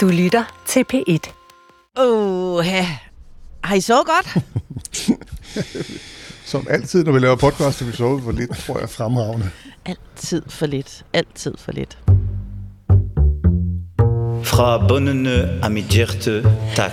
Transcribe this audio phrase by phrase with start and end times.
[0.00, 1.32] Du lytter til P1.
[1.98, 2.64] Åh, oh,
[3.64, 4.44] har I så godt?
[6.50, 8.90] Som altid, når vi laver podcast, vi sover for lidt, tror jeg.
[8.90, 9.50] Fremragende.
[9.86, 11.04] Altid for lidt.
[11.12, 11.98] Altid for lidt.
[14.44, 16.42] Fra bundene af mit hjerte,
[16.76, 16.92] tak.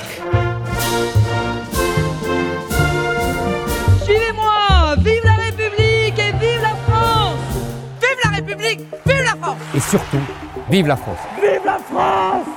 [4.06, 7.60] Suivez-moi Vive la République et vive la France
[8.02, 10.26] Vive la République Vive la France Et surtout,
[10.72, 12.57] vive la France Vive la France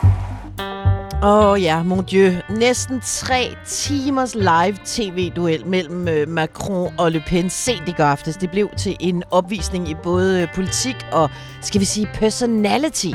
[1.23, 2.33] Åh oh, ja, mon dieu.
[2.48, 8.37] Næsten tre timers live tv-duel mellem øh, Macron og Le Pen sent i går aftes.
[8.37, 11.30] Det blev til en opvisning i både øh, politik og,
[11.62, 13.06] skal vi sige, personality.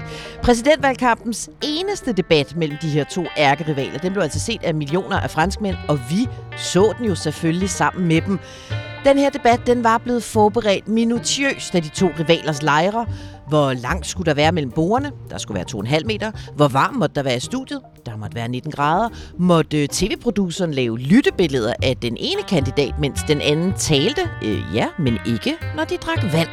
[0.44, 5.32] Præsidentvalgkampens eneste debat mellem de her to ærkerivaler, den blev altså set af millioner af
[5.32, 6.28] franskmænd, og vi
[6.58, 8.40] så den jo selvfølgelig sammen med dem.
[9.06, 13.06] Den her debat den var blevet forberedt minutiøst af de to rivalers lejre.
[13.48, 15.12] Hvor langt skulle der være mellem bordene?
[15.30, 16.32] Der skulle være 2,5 meter.
[16.56, 17.82] Hvor varmt måtte der være i studiet?
[18.06, 19.10] Der måtte være 19 grader.
[19.38, 24.22] Måtte tv-produceren lave lyttebilleder af den ene kandidat, mens den anden talte?
[24.44, 26.50] Øh, ja, men ikke, når de drak vand.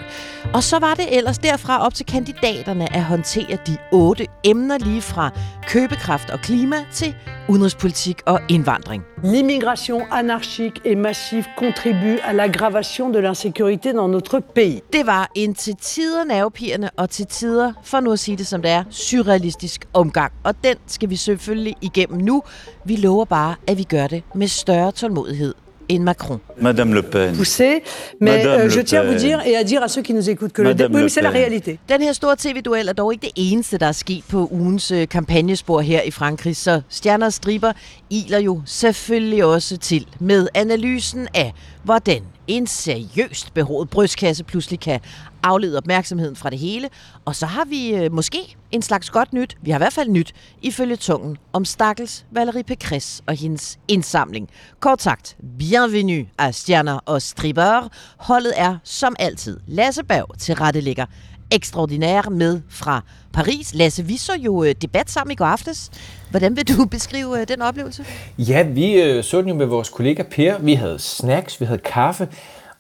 [0.55, 5.03] Og så var det ellers derfra op til kandidaterne at håndtere de otte emner lige
[5.03, 5.31] fra
[5.69, 7.15] købekraft og klima til
[7.49, 9.03] udenrigspolitik og indvandring.
[9.25, 14.81] L'immigration anarchique et massive contribue à l'aggravation de l'insécurité dans notre pays.
[14.93, 18.63] Det var en til tider nervepirrende og til tider, for nu at sige det som
[18.63, 20.33] det er, surrealistisk omgang.
[20.45, 22.43] Og den skal vi selvfølgelig igennem nu.
[22.85, 25.55] Vi lover bare, at vi gør det med større tålmodighed
[25.89, 26.41] end Macron.
[26.61, 27.35] Madame Le Pen.
[27.37, 27.83] Poussé,
[28.21, 29.21] mais Madame euh, je Le tiens à vous Pen.
[29.21, 31.23] dire et à dire à ceux qui nous écoutent que le Madame Le oui, c'est
[31.23, 31.79] la réalité.
[31.89, 35.09] Den her store tv-duel er dog ikke det eneste, der er sket på ugens øh,
[35.09, 37.73] kampagnespor her i Frankrig, så stjerner og striber
[38.11, 41.53] iler jo selvfølgelig også til med analysen af,
[41.85, 45.01] hvordan en seriøst behovet brystkasse pludselig kan
[45.43, 46.89] aflede opmærksomheden fra det hele.
[47.25, 50.09] Og så har vi øh, måske en slags godt nyt, vi har i hvert fald
[50.09, 54.49] nyt, ifølge tungen om stakkels Valerie Pekris og hendes indsamling.
[54.81, 57.89] Kort sagt, bienvenue af stjerner og striber.
[58.17, 61.07] Holdet er som altid Lasse Berg til rettelægger
[61.53, 63.01] ekstraordinær med fra
[63.33, 63.75] Paris.
[63.75, 65.91] Lasse, vi så jo øh, debat sammen i går aftes.
[66.31, 68.05] Hvordan vil du beskrive øh, den oplevelse?
[68.39, 70.59] Ja, vi øh, så den jo med vores kollega Per.
[70.59, 72.29] Vi havde snacks, vi havde kaffe.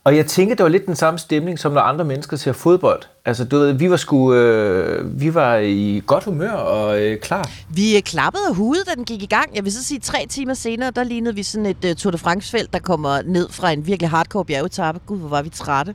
[0.05, 3.03] Og jeg tænker, det var lidt den samme stemning, som når andre mennesker ser fodbold.
[3.25, 7.51] Altså, du ved, vi var sgu, øh, vi var i godt humør og øh, klar.
[7.69, 9.57] Vi øh, klappede af hovedet, da den gik i gang.
[9.57, 12.19] Jeg vil så sige, tre timer senere, der lignede vi sådan et uh, Tour de
[12.19, 15.01] France-felt, der kommer ned fra en virkelig hardcore bjergetappe.
[15.07, 15.95] Gud, hvor var vi trætte.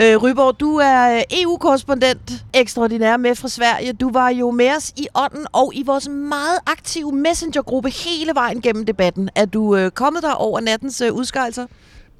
[0.00, 3.92] Øh, Ryborg, du er øh, EU-korrespondent ekstraordinær med fra Sverige.
[3.92, 8.60] Du var jo med os i ånden og i vores meget aktive messengergruppe hele vejen
[8.60, 9.30] gennem debatten.
[9.34, 11.66] Er du øh, kommet der over nattens øh, udskejelser?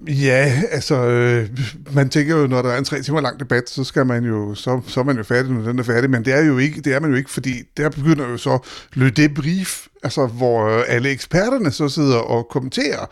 [0.08, 1.48] Ja, altså, øh,
[1.94, 4.54] man tænker jo, når der er en tre timer lang debat, så skal man jo,
[4.54, 6.80] så, så er man jo færdig, når den er færdig, men det er jo ikke,
[6.80, 8.58] det er man jo ikke, fordi der begynder jo så
[8.94, 13.06] le debrief altså hvor øh, alle eksperterne så sidder og kommenterer,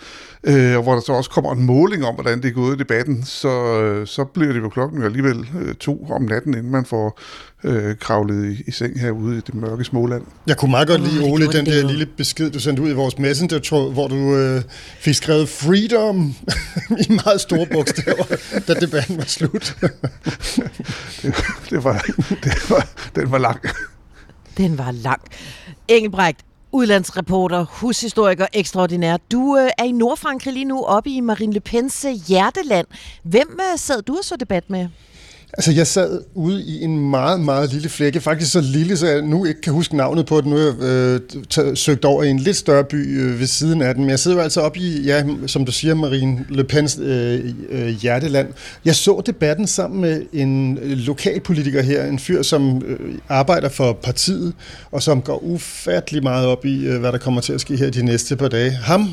[0.45, 2.79] øh, og hvor der så også kommer en måling om, hvordan det er gået i
[2.79, 6.85] debatten, så, øh, så bliver det jo klokken alligevel øh, to om natten, inden man
[6.85, 7.21] får
[7.65, 10.23] øh, kravlet i, i seng herude i det mørke Småland.
[10.47, 13.19] Jeg kunne meget godt lide, Ole, den der lille besked, du sendte ud i vores
[13.19, 14.63] messenger hvor du øh,
[14.99, 16.35] fik skrevet freedom
[17.09, 18.25] i meget store bogstaver,
[18.69, 19.77] da debatten var slut.
[21.23, 21.35] det,
[21.71, 22.07] det, var,
[22.45, 23.61] det var, den var lang.
[24.57, 25.21] Den var lang.
[25.89, 26.39] Engelbrecht,
[26.73, 29.17] udlandsreporter, hushistoriker ekstraordinær.
[29.33, 32.87] Du øh, er i Nordfrankrig lige nu, oppe i Marine Le Pens øh, hjerteland.
[33.23, 34.89] Hvem øh, sad du og så debat med?
[35.53, 38.21] Altså, jeg sad ude i en meget, meget lille flække.
[38.21, 40.51] Faktisk så lille, så jeg nu ikke kan huske navnet på den.
[40.51, 41.21] Nu har jeg øh,
[41.55, 44.03] t- søgt over i en lidt større by øh, ved siden af den.
[44.03, 47.41] Men jeg sidder jo altså oppe i, ja, som du siger, Marine Le Pens øh,
[47.71, 48.49] øh, hjerteland.
[48.85, 52.99] Jeg så debatten sammen med en øh, lokalpolitiker her, en fyr, som øh,
[53.29, 54.53] arbejder for partiet,
[54.93, 57.91] og som går ufattelig meget op i, øh, hvad der kommer til at ske her
[57.91, 58.71] de næste par dage.
[58.71, 59.09] Ham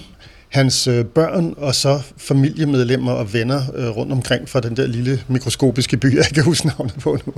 [0.50, 5.22] hans øh, børn og så familiemedlemmer og venner øh, rundt omkring fra den der lille
[5.28, 7.34] mikroskopiske by, jeg kan huske navnet på nu.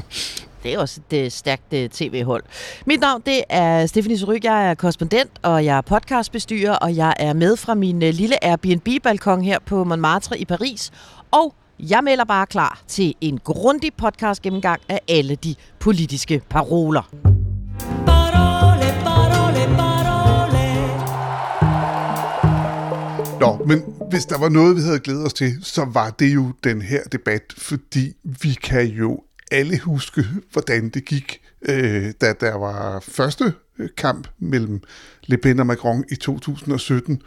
[0.64, 2.44] Det er også et stærkt øh, tv-hold.
[2.86, 4.44] Mit navn det er Stephanie Suryk.
[4.44, 9.42] Jeg er korrespondent, og jeg er podcastbestyrer, og jeg er med fra min lille Airbnb-balkon
[9.42, 10.92] her på Montmartre i Paris.
[11.32, 17.10] Og jeg melder bare klar til en grundig podcast gennemgang af alle de politiske paroler.
[18.06, 18.37] Bada!
[23.40, 26.52] Nå, men hvis der var noget, vi havde glædet os til, så var det jo
[26.64, 32.58] den her debat, fordi vi kan jo alle huske, hvordan det gik, øh, da der
[32.58, 34.82] var første øh, kamp mellem
[35.26, 37.22] Le Pen og Macron i 2017,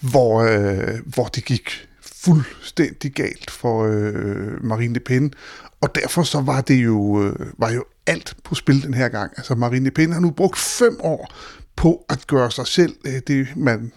[0.00, 5.32] hvor, øh, hvor det gik fuldstændig galt for øh, Marine Le Pen,
[5.80, 9.32] og derfor så var det jo, øh, var jo alt på spil den her gang.
[9.36, 11.34] Altså Marine Le Pen har nu brugt fem år
[11.76, 13.92] på at gøre sig selv øh, det, man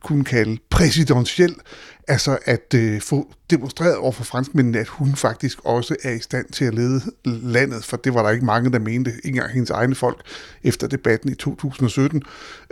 [0.00, 1.54] kunne kalde præsidentiel,
[2.08, 6.46] altså at øh, få demonstreret over for franskmændene, at hun faktisk også er i stand
[6.52, 9.70] til at lede landet, for det var der ikke mange, der mente, ikke engang hendes
[9.70, 10.20] egne folk,
[10.64, 12.22] efter debatten i 2017.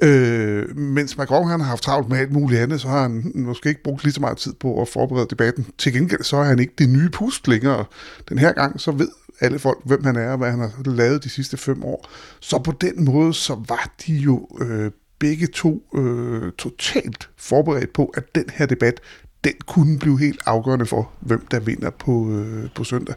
[0.02, 3.68] Øh, mens Macron han har haft travlt med alt muligt andet, så har han måske
[3.68, 5.66] ikke brugt lige så meget tid på at forberede debatten.
[5.78, 7.84] Til gengæld så er han ikke det nye pust længere.
[8.28, 9.08] Den her gang så ved
[9.40, 12.08] alle folk, hvem han er og hvad han har lavet de sidste fem år.
[12.40, 18.12] Så på den måde, så var de jo øh, begge to øh, totalt forberedt på,
[18.16, 19.00] at den her debat,
[19.44, 23.14] den kunne blive helt afgørende for, hvem der vinder på, øh, på søndag.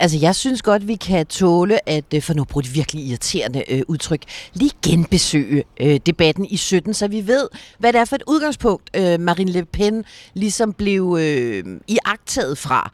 [0.00, 3.72] Altså, jeg synes godt, vi kan tåle at, øh, for nu bruge det virkelig irriterende
[3.72, 4.22] øh, udtryk,
[4.54, 7.48] lige genbesøge øh, debatten i 17, så vi ved,
[7.78, 10.04] hvad det er for et udgangspunkt, øh, Marine Le Pen
[10.34, 12.92] ligesom blev øh, iagtaget fra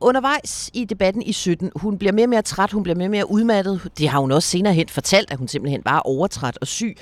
[0.00, 3.10] undervejs i debatten i 17, hun bliver mere og mere træt, hun bliver mere og
[3.10, 3.90] mere udmattet.
[3.98, 6.96] Det har hun også senere hen fortalt, at hun simpelthen var overtræt og syg.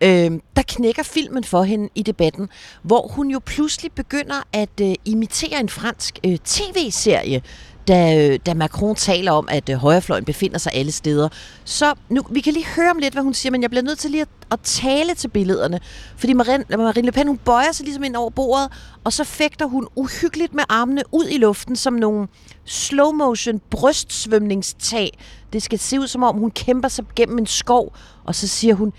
[0.00, 2.48] Øh, der knækker filmen for hende i debatten,
[2.82, 7.42] hvor hun jo pludselig begynder at øh, imitere en fransk øh, tv-serie,
[7.88, 11.28] da, da Macron taler om, at øh, højrefløjen befinder sig alle steder.
[11.64, 13.98] Så nu, vi kan lige høre om lidt, hvad hun siger, men jeg bliver nødt
[13.98, 15.80] til lige at, at tale til billederne.
[16.16, 18.68] Fordi Marine, Marine Le Pen, hun bøjer sig ligesom ind over bordet,
[19.04, 22.28] og så fægter hun uhyggeligt med armene ud i luften, som nogle
[22.64, 25.18] slow motion brystsvømningstag.
[25.52, 28.74] Det skal se ud, som om hun kæmper sig gennem en skov, og så siger
[28.74, 28.92] hun,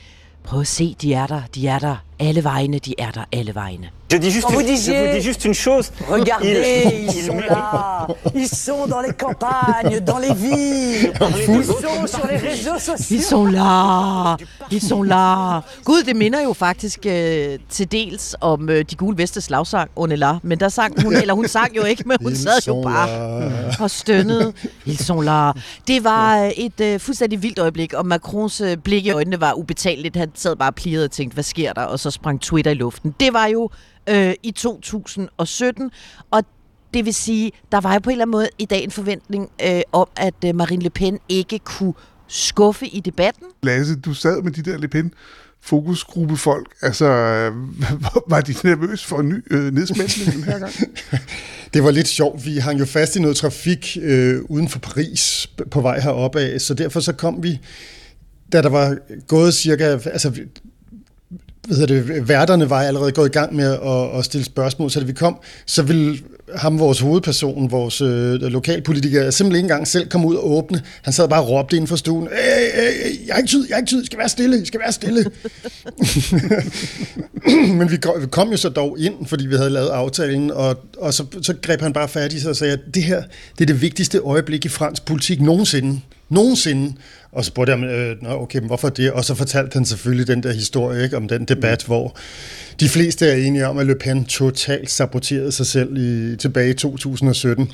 [0.43, 3.55] prøv at se, de er der, de er der, alle vegne, de er der, alle
[3.55, 3.89] vegne.
[4.15, 5.91] Je dis juste, Quand vous je disiez- vous dis juste une chose.
[6.09, 8.07] Regardez, Il- ils sont là.
[8.35, 11.11] Ils sont dans les campagnes, dans les villes.
[11.59, 13.17] Ils sont sur les réseaux sociaux.
[13.17, 14.37] Ils sont là,
[14.71, 15.61] ils sont là.
[15.85, 20.31] Gud, det minder jo faktisk øh, til dels om øh, de gule vestes slagsang, Onela.
[20.43, 23.51] Men der sang hun, eller hun sang jo ikke, men hun Ils sad jo bare
[23.79, 24.53] og stønnede.
[24.87, 25.51] Ils sont là.
[25.87, 30.15] Det var et øh, fuldstændig vildt øjeblik, og Macrons øh, blik i øjnene var ubetaleligt.
[30.15, 31.81] Han sad bare pliret og tænkte, hvad sker der?
[31.81, 33.15] Og så sprang Twitter i luften.
[33.19, 33.69] Det var jo
[34.09, 35.91] øh, i 2017,
[36.31, 36.43] og
[36.93, 39.49] det vil sige, der var jo på en eller anden måde i dag en forventning
[39.65, 41.93] øh, om, at øh, Marine Le Pen ikke kunne
[42.27, 43.47] skuffe i debatten.
[43.63, 45.13] Lasse, du sad med de der Le Pen
[45.61, 46.75] fokusgruppe folk.
[46.81, 47.53] Altså, øh,
[48.31, 50.73] var de nervøs for en ny øh, den her gang?
[51.73, 52.45] Det var lidt sjovt.
[52.45, 56.61] Vi hang jo fast i noget trafik øh, uden for Paris på vej heroppe af,
[56.61, 57.59] så derfor så kom vi,
[58.51, 58.97] da der var
[59.27, 60.31] gået cirka, altså
[61.67, 64.99] hvad hedder det, værterne var allerede gået i gang med at, at stille spørgsmål, så
[64.99, 66.17] da vi kom, så ville
[66.55, 70.81] ham, vores hovedperson, vores øh, lokalpolitiker, simpelthen ikke engang selv komme ud og åbne.
[71.01, 72.33] Han sad bare og råbte inden for stuen, øh,
[72.83, 75.25] øh, jeg har ikke tid, jeg har ikke tid, skal være stille, skal være stille.
[77.77, 80.77] Men vi kom, vi kom jo så dog ind, fordi vi havde lavet aftalen, og,
[80.97, 83.23] og så, så greb han bare fat i sig og sagde, at det her
[83.57, 86.01] det er det vigtigste øjeblik i fransk politik nogensinde.
[86.29, 86.93] Nogensinde.
[87.35, 89.11] Og så spurgte jeg, øh, Nå, okay, men hvorfor det?
[89.11, 91.87] Og så fortalte han selvfølgelig den der historie ikke, om den debat, mm.
[91.87, 92.17] hvor
[92.79, 96.73] de fleste er enige om, at Le Pen totalt saboterede sig selv i, tilbage i
[96.73, 97.71] 2017.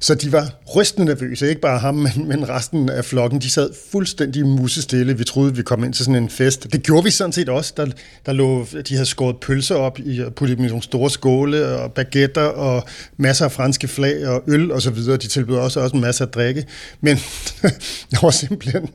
[0.00, 3.40] Så de var rystende nervøse, ikke bare ham, men, men resten af flokken.
[3.40, 5.18] De sad fuldstændig musestille.
[5.18, 6.72] Vi troede, vi kom ind til sådan en fest.
[6.72, 7.72] Det gjorde vi sådan set også.
[7.76, 7.86] Der,
[8.26, 11.92] der lå, de havde skåret pølser op i puttet dem i nogle store skåle og
[11.92, 12.84] baguetter og
[13.16, 15.16] masser af franske flag og øl og så videre.
[15.16, 16.66] De tilbød også, også en masse at drikke.
[17.00, 17.18] Men
[18.12, 18.88] jeg var simpelthen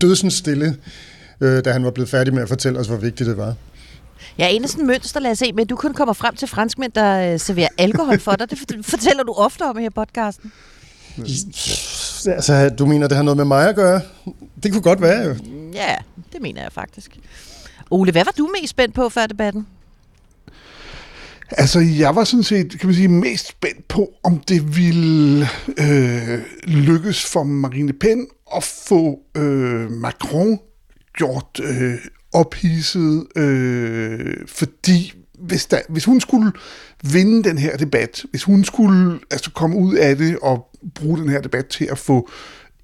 [0.00, 0.76] dødsens stille,
[1.40, 3.54] øh, da han var blevet færdig med at fortælle os, hvor vigtigt det var.
[4.38, 6.92] Ja, en af sådan mønster, lad os se, men du kun kommer frem til franskmænd,
[6.92, 8.50] der øh, serverer alkohol for dig.
[8.50, 10.52] Det fort- fortæller du ofte om her i podcasten.
[12.26, 14.00] Altså, du mener, det har noget med mig at gøre?
[14.62, 15.36] Det kunne godt være jo.
[15.72, 15.96] Ja,
[16.32, 17.18] det mener jeg faktisk.
[17.90, 19.66] Ole, hvad var du mest spændt på før debatten?
[21.50, 25.46] Altså, jeg var sådan set, kan man sige, mest spændt på, om det ville
[25.78, 28.26] øh, lykkes for Marine Le Pen
[28.56, 30.58] at få øh, Macron
[31.16, 31.94] gjort øh,
[32.32, 36.52] ophidset, øh, fordi hvis, der, hvis hun skulle
[37.04, 41.28] vinde den her debat, hvis hun skulle altså komme ud af det og bruge den
[41.28, 42.28] her debat til at få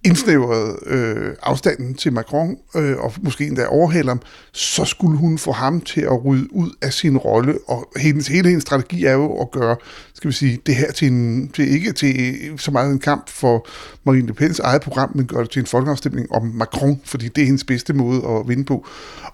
[0.07, 4.21] indsnævret øh, afstanden til Macron, øh, og måske endda overhale ham,
[4.53, 8.49] så skulle hun få ham til at rydde ud af sin rolle, og hendes, hele
[8.49, 9.77] hendes strategi er jo at gøre,
[10.15, 13.67] skal vi sige, det her til, en, til ikke til så meget en kamp for
[14.05, 17.43] Marine Le Pens eget program, men gøre det til en folkeafstemning om Macron, fordi det
[17.43, 18.87] er hendes bedste måde at vinde på.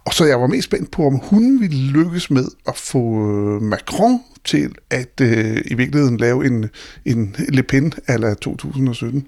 [0.05, 3.62] Og så jeg var mest spændt på, om hun ville lykkes med at få øh,
[3.62, 6.69] Macron til at øh, i virkeligheden lave en,
[7.05, 9.26] en Le Pen ala 2017.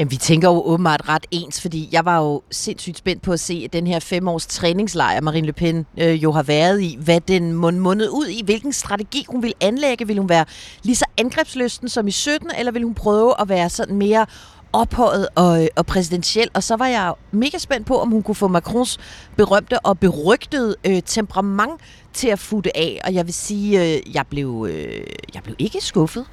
[0.00, 3.40] Jamen, vi tænker jo åbenbart ret ens, fordi jeg var jo sindssygt spændt på at
[3.40, 7.20] se den her fem års træningslejr, Marine Le Pen øh, jo har været i, hvad
[7.20, 10.06] den mund mundet ud i, hvilken strategi hun vil anlægge.
[10.06, 10.44] Vil hun være
[10.82, 14.26] lige så angrebsløsten som i 17, eller vil hun prøve at være sådan mere
[14.72, 18.34] ophøjet og, øh, og præsidentiel, og så var jeg mega spændt på, om hun kunne
[18.34, 18.98] få Macrons
[19.36, 21.80] berømte og berygtede øh, temperament
[22.12, 25.80] til at futte af, og jeg vil sige, øh, jeg, blev, øh, jeg blev ikke
[25.80, 26.26] skuffet.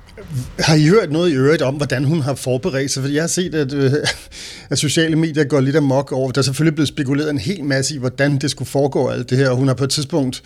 [0.59, 3.03] Har I hørt noget i øvrigt om, hvordan hun har forberedt sig?
[3.03, 3.93] For jeg har set, at, øh,
[4.69, 6.31] at sociale medier går lidt amok over.
[6.31, 9.37] Der er selvfølgelig blevet spekuleret en hel masse i, hvordan det skulle foregå alt det
[9.37, 10.43] her, og hun har på et tidspunkt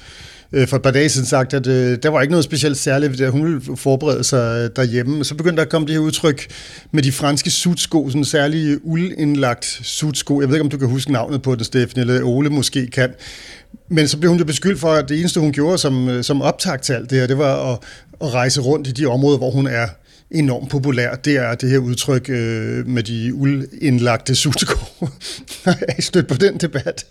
[0.51, 3.19] øh, for et par dage siden sagt, at øh, der var ikke noget specielt særligt,
[3.19, 5.19] ved at hun ville forberede sig øh, derhjemme.
[5.19, 6.47] Og så begyndte der at komme det her udtryk
[6.91, 10.41] med de franske sutsko, sådan en særlig uldindlagt sutsko.
[10.41, 13.09] Jeg ved ikke, om du kan huske navnet på det, Steffen, eller Ole måske kan.
[13.89, 16.41] Men så blev hun jo beskyldt for, at det eneste, hun gjorde som, øh, som
[16.41, 17.79] optag til alt det her, det var at,
[18.23, 19.87] at rejse rundt i de områder, hvor hun er
[20.31, 24.77] enormt populær, det er det her udtryk øh, med de uldindlagte sutsko.
[25.65, 27.05] er I stødt på den debat?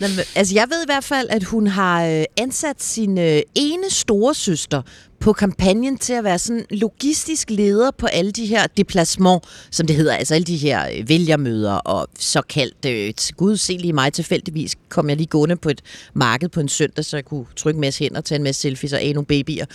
[0.00, 3.90] Nå, altså, jeg ved i hvert fald, at hun har øh, ansat sin øh, ene
[3.90, 4.82] store søster
[5.20, 9.96] på kampagnen til at være sådan logistisk leder på alle de her deplacement, som det
[9.96, 14.76] hedder, altså alle de her øh, vælgermøder og såkaldt, øh, gud se lige mig tilfældigvis,
[14.88, 15.82] kom jeg lige gående på et
[16.14, 18.92] marked på en søndag, så jeg kunne trykke en masse hænder, tage en masse selfies
[18.92, 19.66] og af nogle babyer.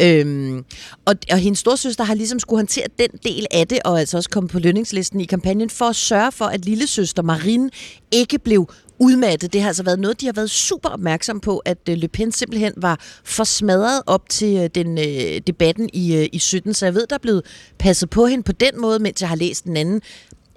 [0.00, 0.64] Øhm,
[1.04, 4.30] og, og hendes storsøster har ligesom skulle håndtere den del af det, og altså også
[4.30, 7.70] komme på lønningslisten i kampagnen, for at sørge for, at lille søster Marine
[8.12, 8.68] ikke blev
[9.02, 9.52] udmattet.
[9.52, 12.32] Det har altså været noget, de har været super opmærksom på, at øh, Le Pen
[12.32, 16.74] simpelthen var for smadret op til øh, den øh, debatten i, øh, i 17.
[16.74, 17.42] Så jeg ved, der er blevet
[17.78, 20.00] passet på hende på den måde, mens jeg har læst den anden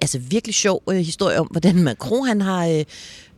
[0.00, 2.84] altså virkelig sjov øh, historie om, hvordan Macron han har øh,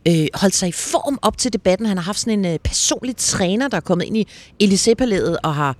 [0.07, 1.87] øh, holdt sig i form op til debatten.
[1.87, 4.27] Han har haft sådan en øh, personlig træner, der er kommet ind i
[4.63, 5.77] Élysée-palæet og har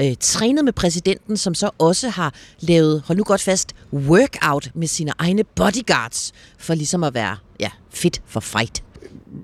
[0.00, 4.86] øh, trænet med præsidenten, som så også har lavet, hold nu godt fast, workout med
[4.86, 8.82] sine egne bodyguards, for ligesom at være ja, fit for fight.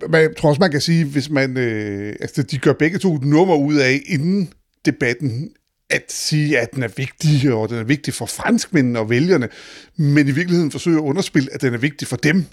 [0.00, 1.56] Men jeg tror også, man kan sige, hvis man...
[1.56, 4.52] Øh, altså, de gør begge to et nummer ud af inden
[4.84, 5.50] debatten,
[5.90, 9.48] at sige, at den er vigtig, og den er vigtig for franskmændene og vælgerne,
[9.96, 12.44] men i virkeligheden forsøger at underspille, at den er vigtig for dem.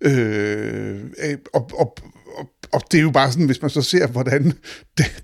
[0.00, 1.96] Øh, øh og, og,
[2.36, 4.52] og, og det er jo bare sådan, hvis man så ser, hvordan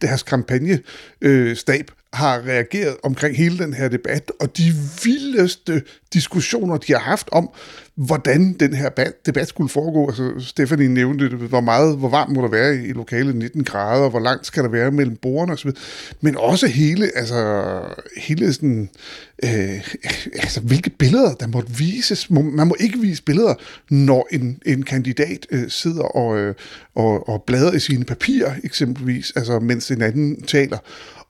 [0.02, 6.92] deres kampagnestab øh, har reageret omkring hele den her debat, og de vildeste diskussioner, de
[6.92, 7.50] har haft om,
[7.96, 8.90] hvordan den her
[9.26, 10.06] debat skulle foregå.
[10.08, 14.20] Altså, Stephanie nævnte, hvor meget, hvor varmt må der være i lokalet, 19 grader, hvor
[14.20, 15.70] langt skal der være mellem bordene osv.
[16.20, 17.80] Men også hele, altså,
[18.16, 18.88] hele sådan,
[19.44, 19.88] øh,
[20.34, 22.30] altså, hvilke billeder, der måtte vises.
[22.30, 23.54] Man må ikke vise billeder,
[23.90, 26.54] når en, en kandidat øh, sidder og, øh,
[26.94, 30.78] og, og bladrer i sine papirer, eksempelvis, altså, mens en anden taler.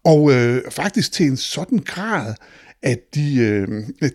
[0.04, 2.34] Og øh, faktisk til en sådan grad,
[2.82, 3.68] at de, øh,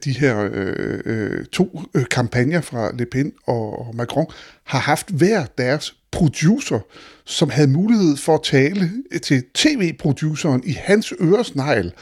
[0.04, 4.26] de her øh, øh to øh, kampagner fra Le Pen og, og Macron
[4.64, 6.80] har haft hver deres producer,
[7.26, 8.92] som havde mulighed for at tale
[9.24, 11.94] til tv-produceren i hans øresnegl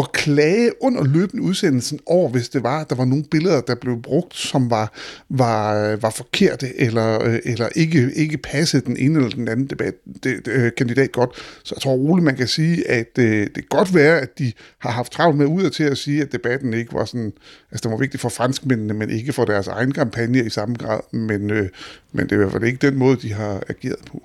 [0.00, 3.74] og klage under løbende udsendelsen over, hvis det var, at der var nogle billeder, der
[3.74, 4.92] blev brugt, som var,
[5.28, 9.94] var, var forkerte, eller, øh, eller ikke, ikke passede den ene eller den anden debat,
[10.24, 11.30] det, det, øh, kandidat godt.
[11.62, 14.52] Så jeg tror roligt, man kan sige, at det, det kan godt være, at de
[14.78, 17.32] har haft travlt med ud til at sige, at debatten ikke var sådan,
[17.70, 21.00] altså den var vigtig for franskmændene, men ikke for deres egen kampagne i samme grad,
[21.12, 21.68] men, øh,
[22.12, 24.22] men det er i hvert fald ikke den måde, de har ageret på.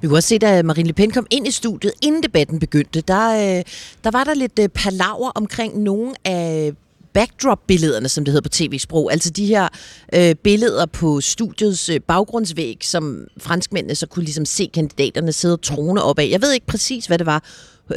[0.00, 3.00] Vi kunne også se, da Marine Le Pen kom ind i studiet, inden debatten begyndte,
[3.00, 3.64] der, øh,
[4.04, 6.72] der var der lidt øh, palaver omkring nogle af
[7.12, 9.12] backdrop-billederne, som det hedder på tv-sprog.
[9.12, 9.68] Altså de her
[10.14, 15.62] øh, billeder på studiets øh, baggrundsvæg, som franskmændene så kunne ligesom se kandidaterne sidde og
[15.62, 16.28] trone op af.
[16.30, 17.44] Jeg ved ikke præcis, hvad det var,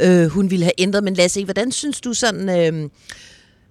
[0.00, 2.48] øh, hun ville have ændret, men lad se, hvordan synes du sådan...
[2.48, 2.90] Øh,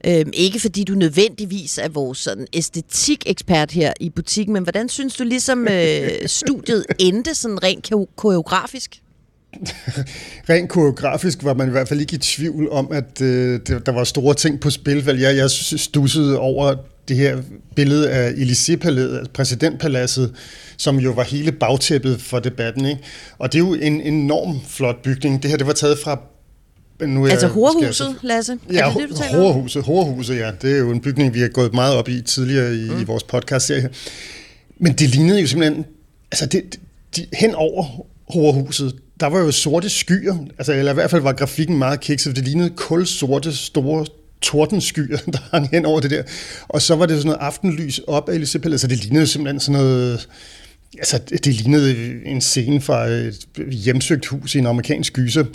[0.07, 5.15] Øhm, ikke fordi du nødvendigvis er vores sådan æstetikekspert her i butikken, men hvordan synes
[5.15, 6.09] du ligesom øh,
[6.41, 9.01] studiet endte sådan rent koreografisk?
[10.49, 14.03] Rent koreografisk var man i hvert fald ikke i tvivl om, at øh, der var
[14.03, 15.05] store ting på spil.
[15.05, 16.75] Jeg, jeg stussede over
[17.07, 17.41] det her
[17.75, 20.33] billede af Élysée-palæet, altså præsidentpaladset,
[20.77, 22.85] som jo var hele bagtæppet for debatten.
[22.85, 23.01] Ikke?
[23.37, 25.43] Og det er jo en enorm flot bygning.
[25.43, 26.21] Det her det var taget fra
[27.09, 28.57] nu er, altså Horhuset, Lasse?
[28.73, 30.51] Ja, det, det, du Horhuset, Horhuset, ja.
[30.61, 33.01] Det er jo en bygning, vi har gået meget op i tidligere i, mm.
[33.01, 33.89] i vores podcast-serie.
[34.79, 35.85] Men det lignede jo simpelthen...
[36.31, 36.79] Altså, det,
[37.15, 40.35] de, hen over Horhuset, der var jo sorte skyer.
[40.57, 42.35] Altså, eller i hvert fald var grafikken meget kikset.
[42.35, 44.05] Det lignede kulsorte, store
[44.41, 46.23] tordenskyer, der hang hen over det der.
[46.67, 48.77] Og så var det sådan noget aftenlys op af Elisabeth.
[48.77, 50.27] Så det lignede simpelthen sådan noget
[50.97, 55.45] Altså, det lignede en scene fra et hjemsøgt hus i en amerikansk gyser.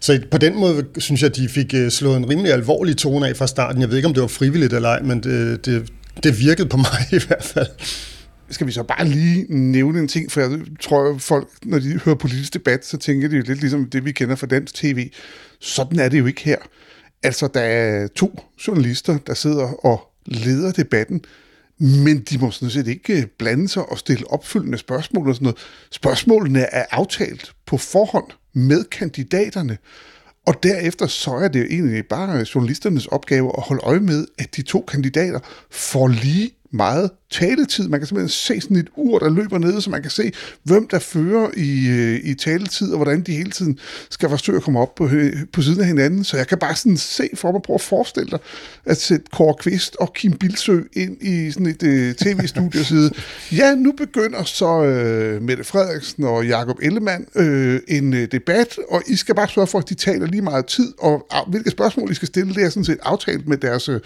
[0.00, 3.28] Så på den måde synes jeg, at de fik øh, slået en rimelig alvorlig tone
[3.28, 3.80] af fra starten.
[3.80, 6.76] Jeg ved ikke, om det var frivilligt eller ej, men det, det, det virkede på
[6.86, 7.66] mig i hvert fald.
[8.50, 10.50] Skal vi så bare lige nævne en ting, for jeg
[10.80, 14.04] tror, at folk, når de hører politisk debat, så tænker de jo lidt ligesom det,
[14.04, 15.10] vi kender fra dansk tv.
[15.60, 16.56] Sådan er det jo ikke her.
[17.22, 21.20] Altså, der er to journalister, der sidder og leder debatten,
[21.78, 25.44] men de må sådan set ikke øh, blande sig og stille opfølgende spørgsmål og sådan
[25.44, 25.58] noget.
[25.90, 29.78] Spørgsmålene er aftalt på forhånd med kandidaterne,
[30.46, 34.62] og derefter så er det egentlig bare journalisternes opgave at holde øje med, at de
[34.62, 35.40] to kandidater
[35.70, 37.88] får lige meget taletid.
[37.88, 40.88] Man kan simpelthen se sådan et ur, der løber ned, så man kan se, hvem
[40.88, 43.78] der fører i, øh, i taletid, og hvordan de hele tiden
[44.10, 46.24] skal forsøge at komme op på, øh, på siden af hinanden.
[46.24, 48.38] Så jeg kan bare sådan se for mig, prøve at forestille dig,
[48.84, 53.10] at sætte Kåre Kvist og Kim Bilsø ind i sådan et uh, tv-studie og sige,
[53.52, 59.02] ja, nu begynder så uh, Mette Frederiksen og Jakob Ellemann uh, en uh, debat, og
[59.06, 62.10] I skal bare sørge for, at de taler lige meget tid, og uh, hvilke spørgsmål
[62.10, 63.96] I skal stille, det er sådan set aftalt med deres, uh,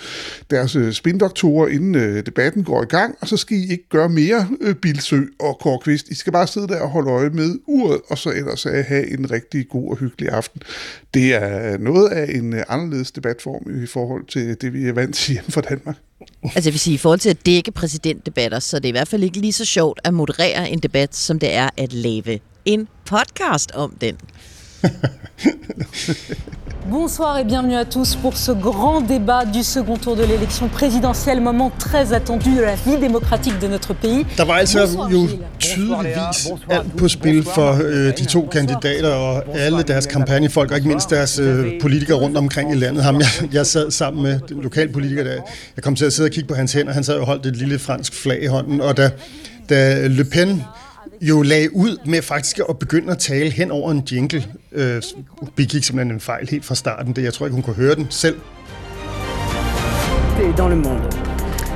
[0.50, 4.48] deres spindoktorer, inden uh, debatten går i gang, og så skal I ikke gøre mere
[4.60, 6.08] øh, Bilsø og Korkvist.
[6.08, 9.18] I skal bare sidde der og holde øje med uret, og så ellers øh, have
[9.18, 10.62] en rigtig god og hyggelig aften.
[11.14, 15.14] Det er noget af en øh, anderledes debatform i forhold til det, vi er vant
[15.14, 15.96] til hjemme fra Danmark.
[16.42, 19.08] Altså jeg vil sige, i forhold til at dække præsidentdebatter, så det er i hvert
[19.08, 22.88] fald ikke lige så sjovt at moderere en debat, som det er at lave en
[23.04, 24.16] podcast om den.
[26.90, 31.40] Bonsoir et bienvenue à tous pour ce grand débat du second tour de l'élection présidentielle,
[31.40, 34.26] moment très attendu de la vie démocratique de notre pays.
[34.36, 39.82] Der var altså jo tydeligvis alt på spil for øh, de to kandidater og alle
[39.82, 43.04] deres kampagnefolk, og ikke mindst deres øh, politikere rundt omkring i landet.
[43.04, 45.34] Ham, jeg, jeg sad sammen med den lokalpolitiker, der
[45.76, 46.92] jeg kom til at sidde og kigge på hans hænder.
[46.92, 49.10] Han sad og holdt et lille fransk flag i hånden, og da,
[49.68, 50.62] da Le Pen
[51.20, 54.44] jo lagde ud med faktisk at begynde at tale hen over en jingle.
[54.72, 55.02] Øh,
[55.56, 57.12] begik simpelthen en fejl helt fra starten.
[57.12, 58.36] Det, jeg tror ikke, hun kunne høre den selv.
[60.56, 61.00] dans le monde.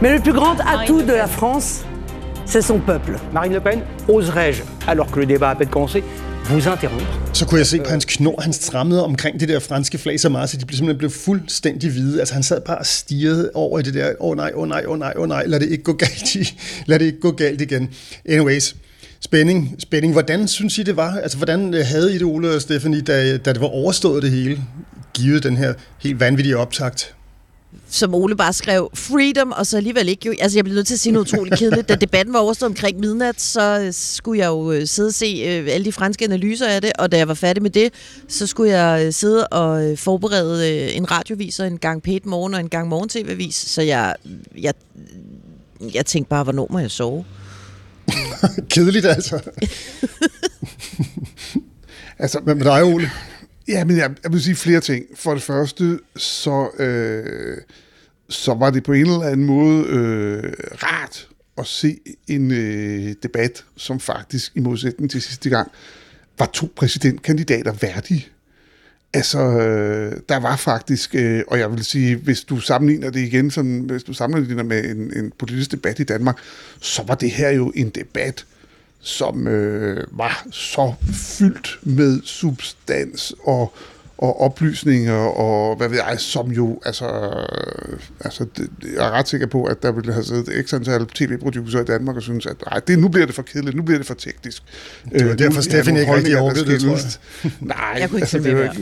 [0.02, 1.84] Mais le plus grand atout de la France,
[2.46, 3.18] c'est son peuple.
[3.32, 6.02] Marine Le Pen, oserais-je, alors que le débat a peine commencé,
[6.44, 9.98] vous interrompre Så kunne jeg se på hans knor, han strammede omkring det der franske
[9.98, 12.20] flag så meget, så de blev simpelthen blev fuldstændig hvide.
[12.20, 14.68] Altså han sad bare og stirrede over i det der, åh oh, nej, åh oh,
[14.68, 17.06] nej, åh oh, nej, åh oh, nej, lad det ikke gå galt, i, lad det
[17.06, 17.90] ikke gå galt igen.
[18.28, 18.76] Anyways,
[19.24, 20.12] spænding, spænding.
[20.12, 21.12] Hvordan synes I det var?
[21.22, 24.30] Altså hvordan øh, havde I det, Ole og Stephanie, da, da det var overstået det
[24.30, 24.62] hele,
[25.14, 27.14] givet den her helt vanvittige optakt?
[27.88, 30.34] som Ole bare skrev, freedom, og så alligevel ikke jo.
[30.40, 31.88] Altså, jeg blev nødt til at sige noget utroligt kedeligt.
[31.88, 35.42] Da debatten var overstået omkring midnat, så øh, skulle jeg jo øh, sidde og se
[35.68, 37.92] alle de franske analyser af det, og da jeg var færdig med det,
[38.28, 42.88] så skulle jeg sidde og forberede en radioviser en gang pæt morgen og en gang
[42.88, 44.14] morgen-tv-vis, så jeg,
[44.60, 44.74] jeg,
[45.94, 47.24] jeg tænkte bare, hvornår må jeg sove?
[48.70, 49.50] Kedeligt altså.
[52.18, 53.10] altså, men med dig, Ole?
[53.68, 55.04] Ja, men jeg, jeg vil sige flere ting.
[55.14, 57.56] For det første, så, øh,
[58.28, 63.64] så var det på en eller anden måde øh, rart at se en øh, debat,
[63.76, 65.70] som faktisk i modsætning til sidste gang,
[66.38, 68.26] var to præsidentkandidater værdige.
[69.14, 73.50] Altså, øh, der var faktisk, øh, og jeg vil sige, hvis du sammenligner det igen,
[73.50, 76.38] som, hvis du sammenligner det med en, en politisk debat i Danmark,
[76.80, 78.44] så var det her jo en debat,
[79.00, 83.74] som øh, var så fyldt med substans og,
[84.24, 89.28] og oplysninger, og hvad ved jeg, som jo, altså, øh, altså det, jeg er ret
[89.28, 92.56] sikker på, at der ville have siddet x antal tv-producer i Danmark og synes, at
[92.66, 94.62] ej, det, nu bliver det for kedeligt, nu bliver det for teknisk.
[95.12, 97.52] Det var øh, derfor, Steffen ikke rigtig orkede det, tror jeg.
[97.60, 98.76] Nej, jeg kunne ikke altså, det var,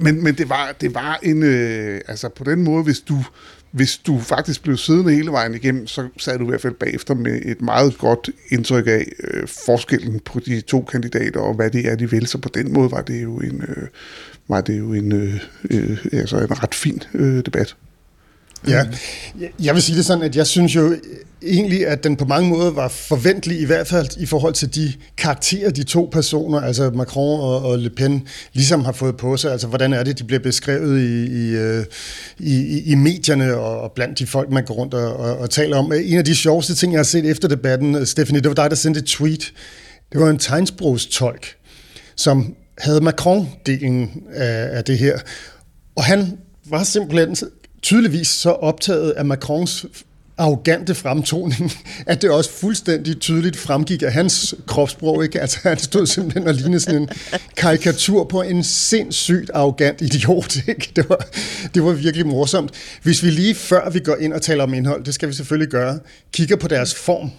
[0.00, 3.24] men, men det var, det var en, øh, altså på den måde, hvis du,
[3.70, 7.14] hvis du faktisk blev siddende hele vejen igennem, så sad du i hvert fald bagefter
[7.14, 11.88] med et meget godt indtryk af øh, forskellen på de to kandidater, og hvad det
[11.88, 12.26] er, de vil.
[12.26, 13.88] Så på den måde var det jo en, øh,
[14.48, 15.34] var det jo en, øh,
[15.70, 17.76] øh, altså en ret fin øh, debat.
[18.68, 18.86] Ja,
[19.62, 20.96] jeg vil sige det sådan, at jeg synes jo
[21.42, 24.92] egentlig, at den på mange måder var forventelig, i hvert fald i forhold til de
[25.16, 29.52] karakterer, de to personer, altså Macron og, og Le Pen, ligesom har fået på sig.
[29.52, 31.84] Altså, hvordan er det, de bliver beskrevet i, i, øh,
[32.38, 35.76] i, i medierne og, og blandt de folk, man går rundt og, og, og taler
[35.76, 35.92] om.
[35.92, 38.76] En af de sjoveste ting, jeg har set efter debatten, Stephanie, det var dig, der
[38.76, 39.52] sendte et tweet.
[40.12, 41.56] Det var en tegnsprogstolk,
[42.16, 45.18] som havde Macron-delen af, af det her.
[45.96, 47.36] Og han var simpelthen
[47.82, 49.86] tydeligvis så optaget af Macrons
[50.40, 51.72] arrogante fremtoning,
[52.06, 55.24] at det også fuldstændig tydeligt fremgik af hans kropssprog.
[55.24, 55.40] Ikke?
[55.40, 57.08] Altså, han stod simpelthen og lignede sådan en
[57.56, 60.56] karikatur på en sindssygt arrogant idiot.
[60.68, 60.92] Ikke?
[60.96, 61.26] Det, var,
[61.74, 62.70] det var virkelig morsomt.
[63.02, 65.68] Hvis vi lige før vi går ind og taler om indhold, det skal vi selvfølgelig
[65.68, 65.98] gøre,
[66.32, 67.30] kigger på deres form,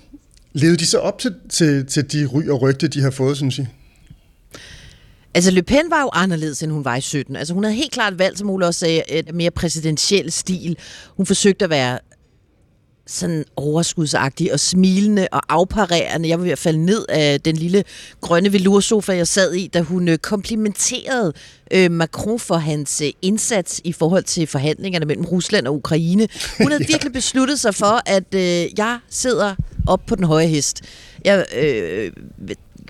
[0.54, 3.60] levede de så op til, til, til de ry og rygte, de har fået, synes
[3.60, 3.66] I?
[5.34, 7.36] Altså, Le Pen var jo anderledes, end hun var i 17.
[7.36, 10.78] Altså, hun havde helt klart valgt, som Ole også sagde, et mere præsidentiel stil.
[11.18, 12.00] Hun forsøgte at være
[13.08, 16.30] sådan overskudsagtig og smilende og afparerende.
[16.30, 17.84] Jeg var ved at falde ned af den lille
[18.22, 21.34] grønne velursofa, jeg sad i, da hun øh, komplimenterede
[21.72, 26.28] øh, Macron for hans øh, indsats i forhold til forhandlingerne mellem Rusland og Ukraine.
[26.58, 26.94] Hun havde ja.
[26.94, 29.56] virkelig besluttet sig for, at øh, jeg sidder
[29.88, 30.82] op på den høje hest.
[31.26, 32.12] Jeg, øh,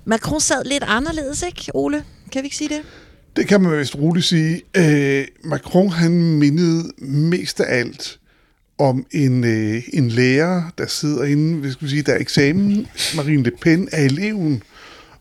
[0.06, 2.04] Macron sad lidt anderledes, ikke, Ole?
[2.32, 2.82] Kan vi ikke sige det?
[3.36, 4.62] Det kan man vist roligt sige.
[4.78, 8.20] Øh, Macron han mindede mest af alt
[8.78, 12.88] om en, øh, en lærer, der sidder inde, hvis vi sige, der er eksamen.
[13.15, 14.63] Marine Le Pen er eleven,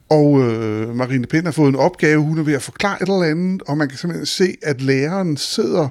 [0.09, 3.09] og øh, Marine Le Pen har fået en opgave, hun er ved at forklare et
[3.09, 5.89] eller andet, og man kan simpelthen se, at læreren sidder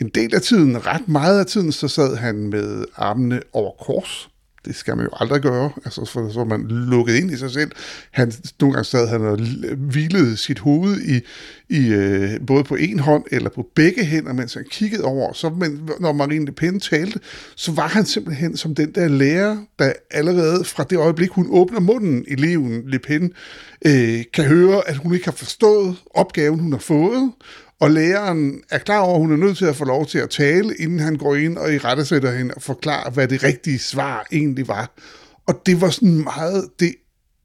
[0.00, 4.28] en del af tiden, ret meget af tiden, så sad han med armene over kors,
[4.66, 7.70] det skal man jo aldrig gøre, altså for så man lukket ind i sig selv.
[8.10, 9.38] Han, nogle gange sad han og
[9.76, 11.20] hvilede sit hoved i,
[11.68, 15.32] i øh, både på en hånd eller på begge hænder, mens han kiggede over.
[15.32, 17.20] Så men, når Marine Le Pen talte,
[17.56, 21.80] så var han simpelthen som den der lærer, der allerede fra det øjeblik, hun åbner
[21.80, 23.32] munden, eleven Le Pen,
[23.86, 27.32] øh, kan høre, at hun ikke har forstået opgaven, hun har fået,
[27.80, 30.30] og læreren er klar over, at hun er nødt til at få lov til at
[30.30, 34.26] tale, inden han går ind og i rettesætter hende og forklarer, hvad det rigtige svar
[34.32, 34.90] egentlig var.
[35.46, 36.94] Og det var sådan meget det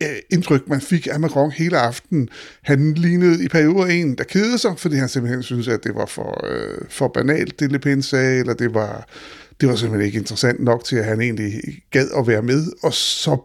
[0.03, 2.29] øh, indtryk, man fik af Macron hele aftenen.
[2.61, 6.05] Han lignede i perioder en, der kedede sig, fordi han simpelthen synes, at det var
[6.05, 9.07] for, øh, for banalt, det Le Pen sagde, eller det var,
[9.61, 12.65] det var simpelthen ikke interessant nok til, at han egentlig gad at være med.
[12.83, 13.37] Og så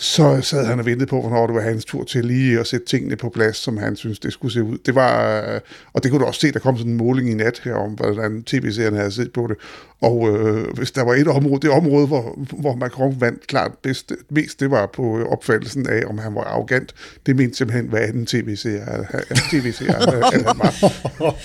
[0.00, 2.86] så sad han og ventede på, hvornår det var hans tur til lige at sætte
[2.86, 4.78] tingene på plads, som han synes det skulle se ud.
[4.86, 5.60] Det var, øh,
[5.92, 7.90] og det kunne du også se, der kom sådan en måling i nat her om,
[7.90, 9.56] hvordan tv-serien havde set på det.
[10.00, 14.12] Og øh, hvis der var et område, det område, hvor, hvor Macron vandt klart bedst,
[14.30, 16.94] mest, det var på opfattelsen af, om han var arrogant.
[17.26, 19.06] Det mente simpelthen, hvad anden tv-serie,
[19.50, 20.74] TV-serie at han var.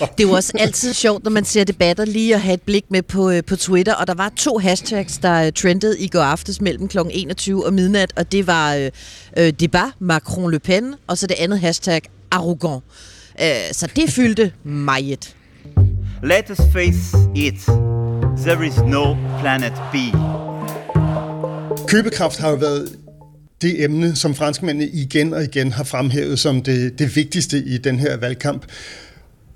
[0.00, 2.84] Det er jo også altid sjovt, når man ser debatter, lige at have et blik
[2.90, 6.60] med på, øh, på Twitter, og der var to hashtags, der trendede i går aftes
[6.60, 6.98] mellem kl.
[7.10, 8.90] 21 og midnat, og det var øh,
[9.36, 12.84] øh, debat Macron Le Pen, og så det andet hashtag arrogant.
[13.40, 15.36] Øh, så det fyldte meget.
[16.22, 17.60] Let us face it.
[18.46, 19.96] There is no planet B.
[21.88, 22.88] Købekraft har jo været
[23.62, 27.98] det emne, som franskmændene igen og igen har fremhævet som det, det vigtigste i den
[27.98, 28.66] her valgkamp.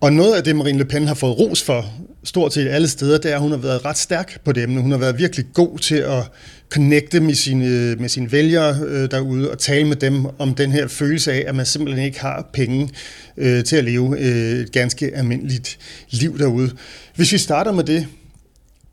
[0.01, 1.85] Og noget af det, Marine Le Pen har fået ros for,
[2.25, 4.81] stort set alle steder, det er, at hun har været ret stærk på det emne.
[4.81, 6.23] Hun har været virkelig god til at
[6.71, 10.89] connecte med sine, med sine vælgere øh, derude og tale med dem om den her
[10.89, 12.91] følelse af, at man simpelthen ikke har penge
[13.37, 15.79] øh, til at leve øh, et ganske almindeligt
[16.11, 16.71] liv derude.
[17.15, 18.07] Hvis vi starter med det,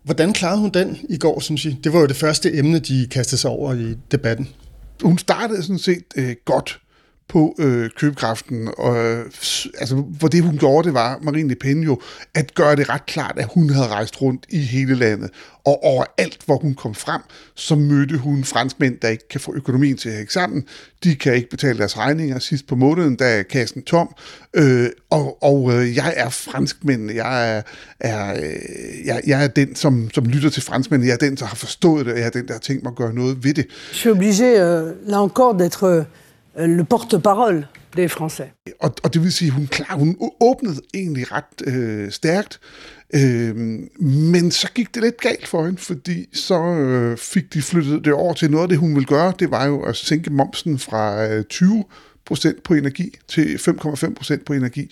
[0.03, 1.77] hvordan klarede hun den i går, synes I?
[1.83, 4.47] Det var jo det første emne, de kastede sig over i debatten.
[5.03, 6.79] Hun startede sådan set øh, godt
[7.27, 8.69] på øh, købekraften.
[8.77, 9.25] Og, øh,
[9.79, 12.01] altså, hvor det hun gjorde, det var, Marine Le Pen jo,
[12.33, 15.29] at gøre det ret klart, at hun havde rejst rundt i hele landet.
[15.65, 17.21] Og overalt, hvor hun kom frem,
[17.55, 20.63] så mødte hun franskmænd, der ikke kan få økonomien til at hænge sammen.
[21.03, 24.15] De kan ikke betale deres regninger sidst på måneden, der er kassen tom.
[24.53, 27.11] Øh, og og øh, jeg er franskmænd.
[27.11, 27.61] Jeg er,
[27.99, 31.03] er, øh, jeg, jeg er den, som, som lytter til franskmænd.
[31.03, 32.91] Jeg er den, der har forstået det, og jeg er den, der har tænkt mig
[32.91, 33.65] at gøre noget ved det.
[33.91, 36.05] Je suis obligé, euh, là encore, d'être
[36.57, 38.49] Euh, le porte-parole des Français.
[38.79, 42.59] Og, og det vil sige, hun klar, hun åbnede egentlig ret øh, stærkt,
[43.15, 43.55] øh,
[43.99, 48.13] men så gik det lidt galt for hende, fordi så øh, fik de flyttet det
[48.13, 51.27] over til noget af det, hun ville gøre, det var jo at sænke momsen fra
[51.27, 51.83] øh, 20
[52.25, 54.91] procent på energi til 5,5 procent på energi.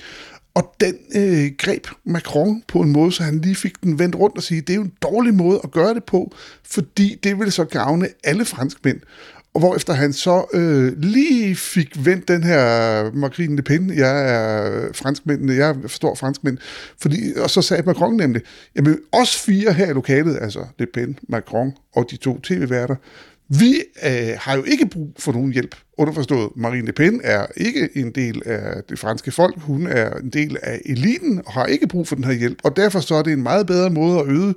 [0.55, 4.37] Og den øh, greb Macron på en måde, så han lige fik den vendt rundt
[4.37, 7.51] og sige, det er jo en dårlig måde at gøre det på, fordi det vil
[7.51, 8.99] så gavne alle franskmænd.
[9.53, 14.29] Og hvor efter han så øh, lige fik vendt den her Marine Le Pen, jeg
[14.29, 16.57] er franskmændene, jeg forstår franskmænd,
[17.01, 18.41] fordi, og så sagde Macron nemlig,
[18.75, 22.95] jamen os fire her i lokalet, altså Le Pen, Macron og de to tv-værter,
[23.49, 25.75] vi øh, har jo ikke brug for nogen hjælp.
[25.97, 30.29] Underforstået, Marine Le Pen er ikke en del af det franske folk, hun er en
[30.29, 33.21] del af eliten og har ikke brug for den her hjælp, og derfor så er
[33.21, 34.53] det en meget bedre måde at øge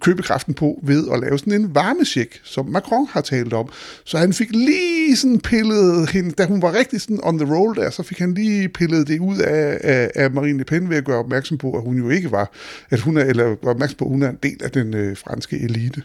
[0.00, 3.68] købekraften på ved at lave sådan en varmesjek, som Macron har talt om.
[4.04, 7.76] Så han fik lige sådan pillet hende, da hun var rigtig sådan on the roll
[7.76, 10.96] der, så fik han lige pillet det ud af, af, af Marine Le Pen ved
[10.96, 12.52] at gøre opmærksom på, at hun jo ikke var,
[12.90, 15.16] at hun er, eller var opmærksom på, at hun er en del af den øh,
[15.16, 16.02] franske elite.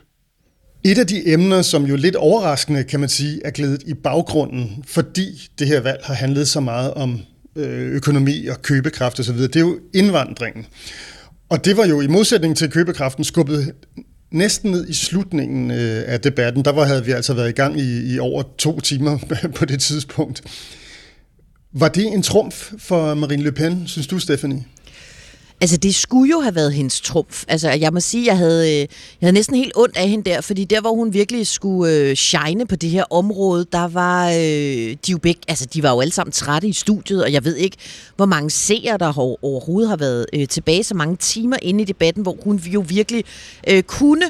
[0.84, 4.84] Et af de emner, som jo lidt overraskende, kan man sige, er glædet i baggrunden,
[4.88, 7.20] fordi det her valg har handlet så meget om
[7.56, 10.66] øh, økonomi og købekraft osv., det er jo indvandringen.
[11.50, 13.74] Og det var jo i modsætning til købekraften skubbet
[14.32, 16.66] næsten ned i slutningen øh, af debatten.
[16.66, 19.18] Der var, havde vi altså været i gang i, i over to timer
[19.58, 20.44] på det tidspunkt.
[21.74, 24.64] Var det en trumf for Marine Le Pen, synes du, Stephanie?
[25.62, 27.44] Altså, det skulle jo have været hendes trumf.
[27.48, 28.88] Altså, jeg må sige, jeg havde, øh, jeg
[29.22, 32.68] havde næsten helt ondt af hende der, fordi der, hvor hun virkelig skulle øh, shine
[32.68, 36.14] på det her område, der var øh, de jo begge, altså, de var jo alle
[36.14, 37.78] sammen trætte i studiet, og jeg ved ikke,
[38.16, 41.86] hvor mange seere, der har, overhovedet har været øh, tilbage så mange timer inde i
[41.86, 43.24] debatten, hvor hun jo virkelig
[43.68, 44.26] øh, kunne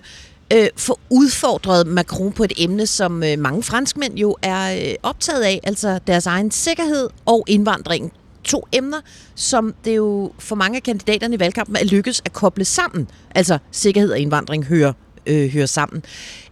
[0.53, 5.41] øh, få udfordret Macron på et emne, som øh, mange franskmænd jo er øh, optaget
[5.41, 8.13] af, altså deres egen sikkerhed og indvandring
[8.47, 9.01] to emner,
[9.35, 13.07] som det jo for mange af kandidaterne i valgkampen er lykkedes at koble sammen.
[13.35, 14.93] Altså sikkerhed og indvandring hører,
[15.25, 16.03] øh, hører sammen.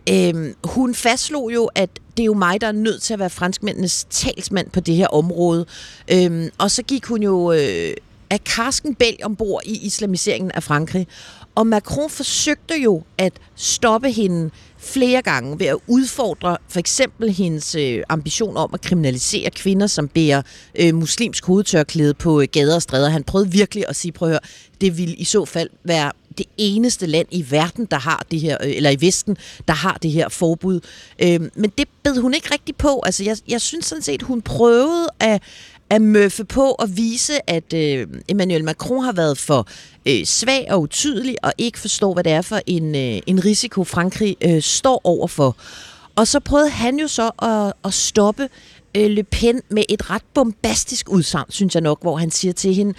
[0.10, 3.30] Øh, hun fastslog jo, at det er jo mig, der er nødt til at være
[3.30, 5.66] franskmændenes talsmand på det her område.
[6.12, 7.94] Øh, og så gik hun jo øh,
[8.30, 11.08] af karsken bælg ombord i islamiseringen af Frankrig.
[11.56, 17.76] Og Macron forsøgte jo at stoppe hende flere gange ved at udfordre for eksempel hendes
[17.76, 20.42] øh, ambition om at kriminalisere kvinder, som bærer
[20.80, 23.10] øh, muslimsk hovedtørklæde på øh, gader og stræder.
[23.10, 24.40] Han prøvede virkelig at sige, prøv at høre,
[24.82, 28.58] det vil i så fald være det eneste land i verden, der har det her,
[28.64, 29.38] øh, eller i Vesten,
[29.68, 30.80] der har det her forbud.
[31.20, 33.02] Øh, men det bed hun ikke rigtig på.
[33.06, 35.42] Altså, jeg, jeg synes sådan set, hun prøvede at
[35.90, 39.68] at møffe på og vise, at øh, Emmanuel Macron har været for
[40.06, 43.84] øh, svag og utydelig og ikke forstår, hvad det er for en, øh, en risiko,
[43.84, 45.58] Frankrig øh, står overfor.
[46.16, 48.50] Og så prøvede han jo så at, at stoppe
[48.98, 52.74] øh, Le Pen med et ret bombastisk udsagn, synes jeg nok, hvor han siger til
[52.74, 52.94] hende,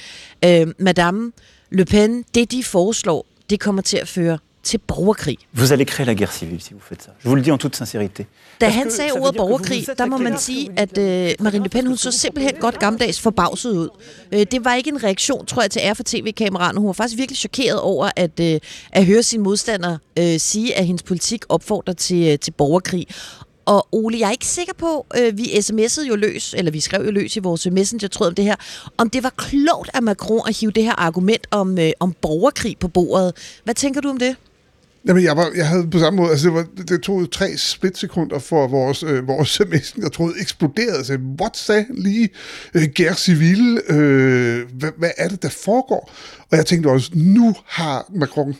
[0.44, 1.33] øh, Madame
[1.70, 5.38] Le Pen, det de foreslår, det kommer til at føre til borgerkrig.
[5.52, 7.11] Vous allez créer la guerre civile si vous faites ça.
[7.22, 8.22] Je vous le dis en toute sincérité.
[8.61, 11.96] Da han sagde ordet borgerkrig, der må man sige, at øh, Marine Le Pen, hun
[11.96, 13.88] så simpelthen godt gammeldags forbavset ud.
[14.33, 16.79] Øh, det var ikke en reaktion, tror jeg, til ære for tv-kameraerne.
[16.79, 18.61] Hun var faktisk virkelig chokeret over at, øh,
[18.92, 23.07] at høre sin modstander øh, sige, at hendes politik opfordrer til, øh, til borgerkrig.
[23.66, 27.05] Og Ole, jeg er ikke sikker på, øh, vi sms'ede jo løs, eller vi skrev
[27.05, 28.57] jo løs i vores messenger-tråd om det her,
[28.98, 32.76] om det var klogt af Macron at hive det her argument om, øh, om borgerkrig
[32.81, 33.33] på bordet.
[33.64, 34.37] Hvad tænker du om det?
[35.07, 38.38] Jamen, jeg, var, jeg havde på samme måde, altså det, var, det tog tre splitsekunder
[38.38, 39.61] for vores, øh, vores
[40.03, 41.05] jeg troede eksploderede.
[41.05, 42.29] Så what sagde lige
[42.75, 43.81] øh, Gær Civil?
[43.88, 46.12] Øh, hvad, hvad er det, der foregår?
[46.51, 48.55] Og jeg tænkte også, nu har Macron...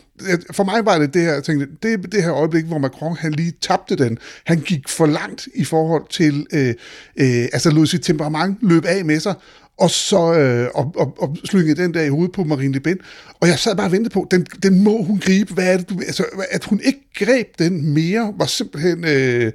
[0.51, 3.31] For mig var det det her, jeg tænkte, det, det her øjeblik, hvor Macron han
[3.31, 4.17] lige tabte den.
[4.45, 6.73] Han gik for langt i forhold til, øh,
[7.17, 9.33] øh, altså lod sit temperament løbe af med sig,
[9.77, 12.97] og så øh, og, og, og slyngede den der i hovedet på Marine Le Pen.
[13.39, 15.53] Og jeg sad bare og ventede på, den, den må hun gribe.
[15.53, 19.51] Hvad er det, du, altså, at hun ikke greb den mere, var simpelthen øh,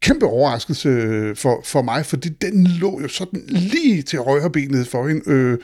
[0.00, 5.08] kæmpe overraskelse øh, for, for mig, fordi den lå jo sådan lige til højrebenet for
[5.08, 5.30] hende.
[5.30, 5.58] Øh,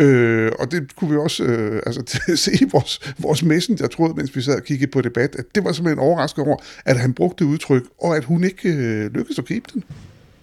[0.00, 4.36] øh, og det kunne vi også øh, altså, se i vores, vores messenger, troede, mens
[4.36, 7.46] vi sad og kiggede på debat, at det var simpelthen overrasket over, at han brugte
[7.46, 9.84] udtryk, og at hun ikke øh, lykkedes at gribe den.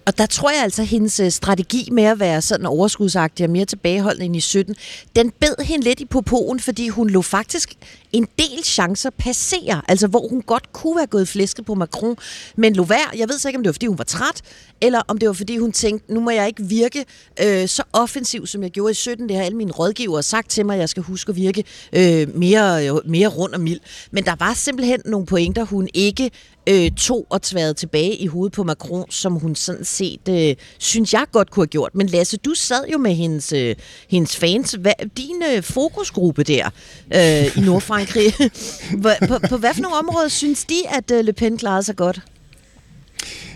[0.06, 3.50] Og der tror jeg altså, at hendes øh, strategi med at være sådan overskudsagtig og
[3.50, 4.74] mere tilbageholdende end i 17,
[5.16, 7.74] den bed hende lidt i popoen, fordi hun lå faktisk
[8.12, 12.16] en del chancer passere, altså hvor hun godt kunne have gået flæsket på Macron,
[12.56, 13.10] men lå værd.
[13.16, 14.42] Jeg ved så ikke, om det var, fordi hun var træt,
[14.80, 17.04] eller om det var, fordi hun tænkte, nu må jeg ikke virke
[17.42, 19.28] øh, så offensiv, som jeg gjorde i 17.
[19.28, 22.36] Det har alle mine rådgivere sagt til mig, at jeg skal huske at virke øh,
[22.36, 23.80] mere, øh, mere rund og mild.
[24.10, 26.30] Men der var simpelthen nogle pointer, hun ikke
[26.68, 31.12] øh, tog og tværede tilbage i hovedet på Macron, som hun sådan set, øh, synes
[31.12, 31.94] jeg godt kunne have gjort.
[31.94, 33.76] Men Lasse, du sad jo med hendes, øh,
[34.08, 34.72] hendes fans.
[34.72, 36.70] Hva, din øh, fokusgruppe der
[37.14, 38.32] øh, i Nordfrankrig,
[39.02, 41.96] på, på, på hvad for nogle områder synes de, at øh, Le Pen klarede sig
[41.96, 42.20] godt?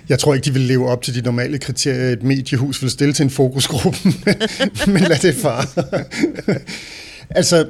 [0.09, 3.15] Jeg tror ikke, de vil leve op til de normale kriterier, et mediehus vil stille
[3.15, 3.99] til en fokusgruppe,
[4.93, 5.69] men lad det far.
[7.39, 7.67] altså,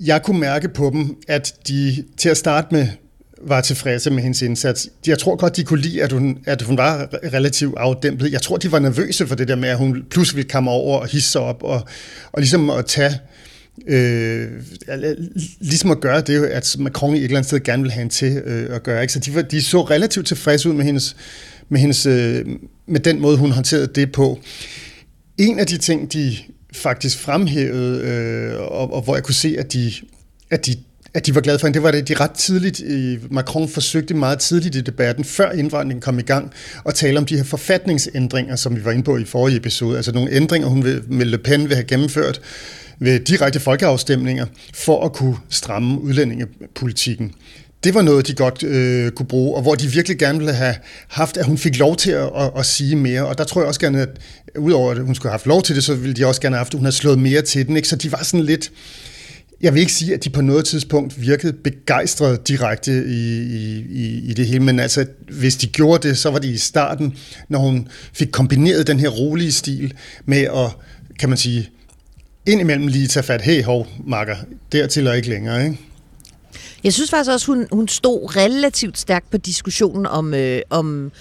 [0.00, 2.88] jeg kunne mærke på dem, at de til at starte med
[3.46, 4.88] var tilfredse med hendes indsats.
[5.06, 8.32] Jeg tror godt, de kunne lide, at hun, at hun var relativt afdæmpet.
[8.32, 10.98] Jeg tror, de var nervøse for det der med, at hun pludselig ville komme over
[10.98, 11.80] og hisse sig op, og,
[12.32, 13.20] og ligesom at tage
[13.88, 14.48] Øh,
[15.60, 18.14] ligesom at gøre det, at Macron i et eller andet sted gerne vil have hende
[18.14, 19.02] til øh, at gøre.
[19.02, 19.12] Ikke?
[19.12, 21.16] Så de, var, de så relativt tilfredse ud med hendes,
[21.68, 22.46] med, hendes, øh,
[22.86, 24.40] med den måde, hun håndterede det på.
[25.38, 26.36] En af de ting, de
[26.72, 29.92] faktisk fremhævede, øh, og, og hvor jeg kunne se, at de,
[30.50, 30.76] at de
[31.14, 32.82] at de var glade for hende, det var det, de ret tidligt,
[33.30, 36.52] Macron forsøgte meget tidligt i debatten, før indvandringen kom i gang,
[36.86, 40.12] at tale om de her forfatningsændringer, som vi var inde på i forrige episode, altså
[40.12, 42.40] nogle ændringer, hun vil, med Le Pen vil have gennemført
[42.98, 47.32] ved direkte folkeafstemninger, for at kunne stramme udlændingepolitikken
[47.84, 50.74] det var noget, de godt øh, kunne bruge, og hvor de virkelig gerne ville have
[51.08, 53.26] haft, at hun fik lov til at, at, at sige mere.
[53.26, 54.08] Og der tror jeg også gerne, at
[54.58, 56.60] udover at hun skulle have haft lov til det, så ville de også gerne have
[56.60, 57.76] haft, at hun havde slået mere til den.
[57.76, 57.88] Ikke?
[57.88, 58.70] Så de var sådan lidt,
[59.62, 63.38] jeg vil ikke sige, at de på noget tidspunkt virkede begejstrede direkte i,
[63.90, 67.16] i, i det hele, men altså, hvis de gjorde det, så var det i starten,
[67.48, 69.94] når hun fik kombineret den her rolige stil
[70.24, 70.70] med at,
[71.18, 71.70] kan man sige,
[72.46, 74.36] indimellem lige tage fat, hey hov, makker,
[74.72, 75.78] dertil og ikke længere, ikke?
[76.84, 81.12] Jeg synes faktisk også, hun, hun stod relativt stærkt på diskussionen om, øh, om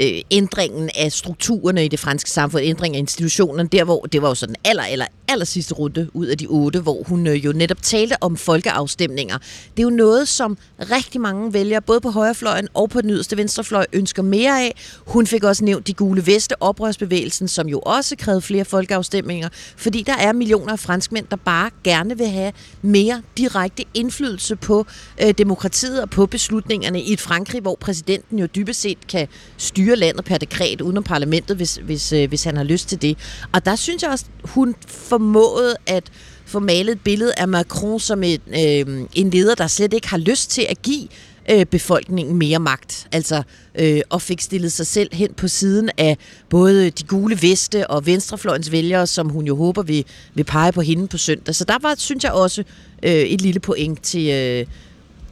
[0.00, 4.28] øh, ændringen af strukturerne i det franske samfund, ændringen af institutionerne, der hvor det var
[4.28, 7.52] jo sådan aller, aller, aller sidste runde ud af de otte, hvor hun øh, jo
[7.52, 9.38] netop talte om folkeafstemninger.
[9.76, 13.36] Det er jo noget, som rigtig mange vælgere, både på højrefløjen og på den yderste
[13.36, 14.74] venstrefløj, ønsker mere af.
[15.06, 20.02] Hun fik også nævnt de gule veste, oprørsbevægelsen, som jo også krævede flere folkeafstemninger, fordi
[20.02, 24.86] der er millioner af franskmænd, der bare gerne vil have mere direkte indflydelse på
[25.22, 29.96] øh, demokratiet og på beslutningerne i et Frankrig, hvor præsidenten jo dybest set kan styre
[29.96, 33.18] landet per dekret uden om parlamentet, hvis, hvis, øh, hvis han har lyst til det.
[33.52, 34.74] Og der synes jeg også, hun
[35.18, 36.04] formået at
[36.46, 40.18] få malet et billede af Macron som et, øh, en leder, der slet ikke har
[40.18, 41.08] lyst til at give
[41.50, 43.08] øh, befolkningen mere magt.
[43.12, 43.42] Altså,
[43.74, 46.16] øh, og fik stillet sig selv hen på siden af
[46.48, 50.04] både de gule veste og venstrefløjens vælgere, som hun jo håber vil,
[50.34, 51.54] vil pege på hende på søndag.
[51.54, 52.64] Så der var, synes jeg også,
[53.02, 54.66] øh, et lille point til, øh,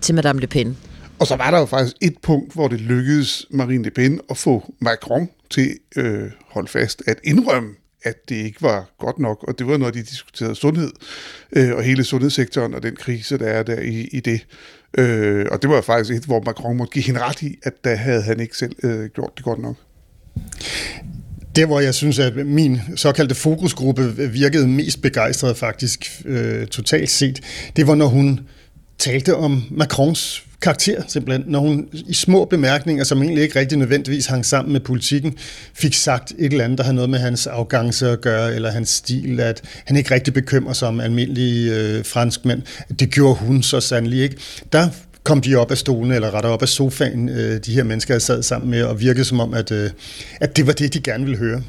[0.01, 0.77] til Madame Le Pen.
[1.19, 4.37] Og så var der jo faktisk et punkt, hvor det lykkedes Marine Le Pen at
[4.37, 7.75] få Macron til øh, holde fast at indrømme,
[8.07, 10.91] at det ikke var godt nok, og det var, når de diskuterede sundhed,
[11.53, 14.47] øh, og hele sundhedssektoren og den krise, der er der i, i det.
[14.99, 17.95] Øh, og det var faktisk et, hvor Macron måtte give hende ret i, at der
[17.95, 19.77] havde han ikke selv øh, gjort det godt nok.
[21.57, 27.41] Det, hvor jeg synes, at min såkaldte fokusgruppe virkede mest begejstret faktisk øh, totalt set,
[27.77, 28.41] det var, når hun
[28.99, 31.45] talte om Macrons karakter, simpelthen.
[31.47, 35.35] Når hun i små bemærkninger, som egentlig ikke rigtig nødvendigvis hang sammen med politikken,
[35.75, 38.89] fik sagt et eller andet, der havde noget med hans arrogance at gøre, eller hans
[38.89, 42.63] stil, at han ikke rigtig bekymrer sig om almindelige øh, franskmænd.
[42.99, 44.37] Det gjorde hun så sandelig ikke.
[44.73, 44.89] Der
[45.23, 48.23] kom de op af stolen, eller rettere op af sofaen, øh, de her mennesker, jeg
[48.23, 49.91] sad sammen med, og virkede som om, at, øh,
[50.41, 51.63] at det var det, de gerne ville høre.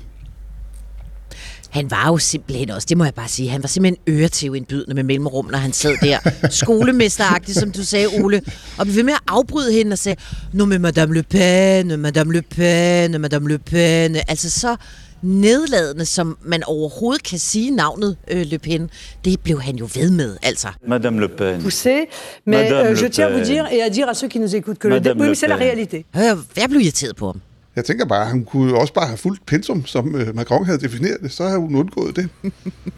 [1.70, 5.04] Han var jo simpelthen også, det må jeg bare sige, han var simpelthen øretævindbydende med
[5.04, 6.18] mellemrum, når han sad der.
[6.50, 8.42] Skolemesteragtigt, som du sagde, Ole.
[8.78, 10.22] Og blev ved med at afbryde hende og sagde,
[10.54, 14.16] nu med Madame Le Pen, Madame Le Pen, Madame Le Pen.
[14.28, 14.76] Altså så
[15.22, 18.90] nedladende, som man overhovedet kan sige navnet øh, Le Pen.
[19.26, 20.68] Det blev han jo ved med, altså.
[20.88, 21.62] Madame Le Pen.
[21.62, 22.06] Poussé,
[22.46, 23.46] mais Madame euh, Le je tiens à vous Pen.
[23.48, 25.36] dire et à dire à ceux qui nous écoutent que le Madame oui, Le mais
[25.40, 25.64] c'est la Pen.
[25.68, 26.06] réalité.
[26.16, 27.42] Jeg, jeg blev irriteret på ham.
[27.78, 30.66] Jeg tænker bare, at han kunne jo også bare have fulgt pensum, som øh, Macron
[30.66, 32.30] havde defineret det, så havde hun undgået det.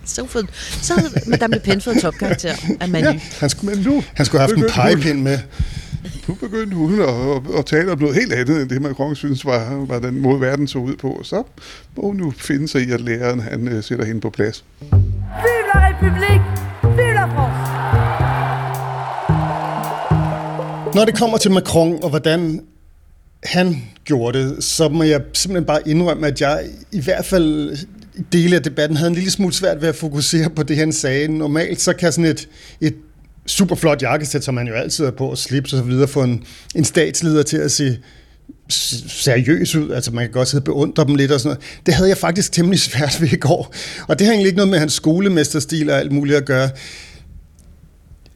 [0.05, 0.41] Så, for,
[0.81, 3.09] så havde Madame Le Pen fået topkarakter af Manu.
[3.09, 5.39] Ja, han skulle, men nu, Han skulle have haft en pegepind med.
[6.27, 9.45] Nu begyndte hun at, at, at tale om noget helt andet, end det Macron synes
[9.45, 11.21] var, var den måde, verden så ud på.
[11.23, 11.43] Så
[11.95, 14.63] må hun jo finde sig i, at læreren han, øh, sætter hende på plads.
[14.79, 14.99] Vive
[15.73, 16.43] la République
[16.83, 17.59] Vive la France
[20.95, 22.61] Når det kommer til Macron og hvordan
[23.43, 27.77] han gjorde det, så må jeg simpelthen bare indrømme, at jeg i hvert fald
[28.15, 30.93] i dele af debatten havde en lille smule svært ved at fokusere på det, han
[30.93, 31.27] sagde.
[31.27, 32.47] Normalt så kan sådan et,
[32.81, 32.95] et
[33.45, 36.23] super flot jakkesæt, som man jo altid er på, og slips og så videre, få
[36.23, 36.43] en,
[36.75, 37.97] en statsleder til at se
[38.69, 39.91] seriøs ud.
[39.91, 41.79] Altså man kan godt sidde og beundre dem lidt og sådan noget.
[41.85, 43.73] Det havde jeg faktisk temmelig svært ved i går.
[44.07, 46.69] Og det har egentlig ikke noget med hans skolemesterstil og alt muligt at gøre.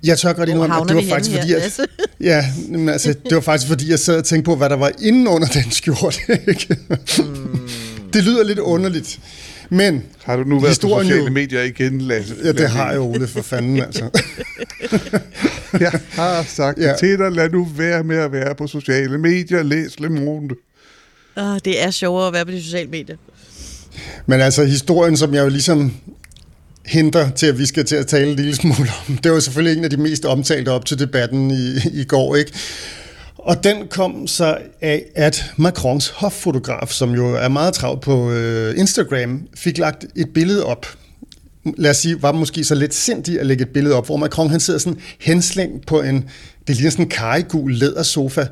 [0.03, 1.79] Jeg tør godt indrømme, at det var faktisk fordi, at,
[2.31, 4.91] ja, men altså, det var faktisk fordi, jeg sad og tænkte på, hvad der var
[5.01, 6.17] inde under den skjorte.
[6.47, 6.75] Ikke?
[8.13, 9.19] det lyder lidt underligt.
[9.69, 12.35] Men Har du nu været på sociale jo- medier igen, Lasse?
[12.43, 14.09] ja, det har jeg, Ole, for fanden altså.
[15.79, 16.89] Jeg har sagt Ja.
[16.89, 16.95] ja.
[16.97, 19.63] til dig, lad nu være med at være på sociale medier.
[19.63, 20.55] Læs Le Monde.
[21.35, 23.15] Oh, det er sjovere at være på de sociale medier.
[24.25, 25.93] Men altså, historien, som jeg jo ligesom
[26.85, 29.77] henter til, at vi skal til at tale en lille smule om, det var selvfølgelig
[29.77, 32.51] en af de mest omtalte op til debatten i, i går, ikke?
[33.37, 38.79] Og den kom så af, at Macrons hoffotograf, som jo er meget travlt på øh,
[38.79, 40.85] Instagram, fik lagt et billede op.
[41.77, 44.49] Lad os sige, var måske så lidt sindig at lægge et billede op, hvor Macron
[44.49, 46.29] han sidder sådan henslængt på en,
[46.67, 48.45] det ligner sådan en karigul lædersofa.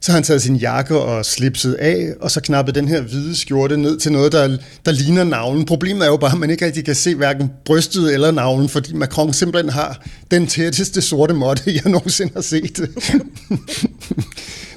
[0.00, 3.36] Så har han taget sin jakke og slipset af, og så knappet den her hvide
[3.36, 4.56] skjorte ned til noget, der,
[4.86, 5.64] der ligner navlen.
[5.64, 8.94] Problemet er jo bare, at man ikke rigtig kan se hverken brystet eller navlen, fordi
[8.94, 12.76] Macron simpelthen har den tætteste sorte måtte, jeg nogensinde har set.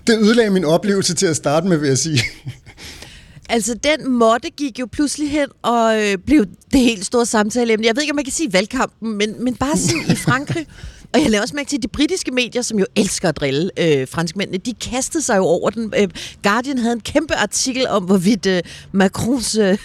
[0.07, 2.21] det ødelagde min oplevelse til at starte med, vil jeg sige.
[3.49, 7.77] Altså, den måtte gik jo pludselig hen og øh, blev det helt store samtale.
[7.83, 10.67] Jeg ved ikke, om man kan sige valgkampen, men, men bare sådan i Frankrig,
[11.13, 13.71] Og jeg lavede også mærke til, at de britiske medier, som jo elsker at drille
[13.79, 15.93] øh, franskmændene, de kastede sig jo over den.
[15.97, 16.07] Øh,
[16.43, 19.77] Guardian havde en kæmpe artikel om, hvorvidt øh, Macrons øh,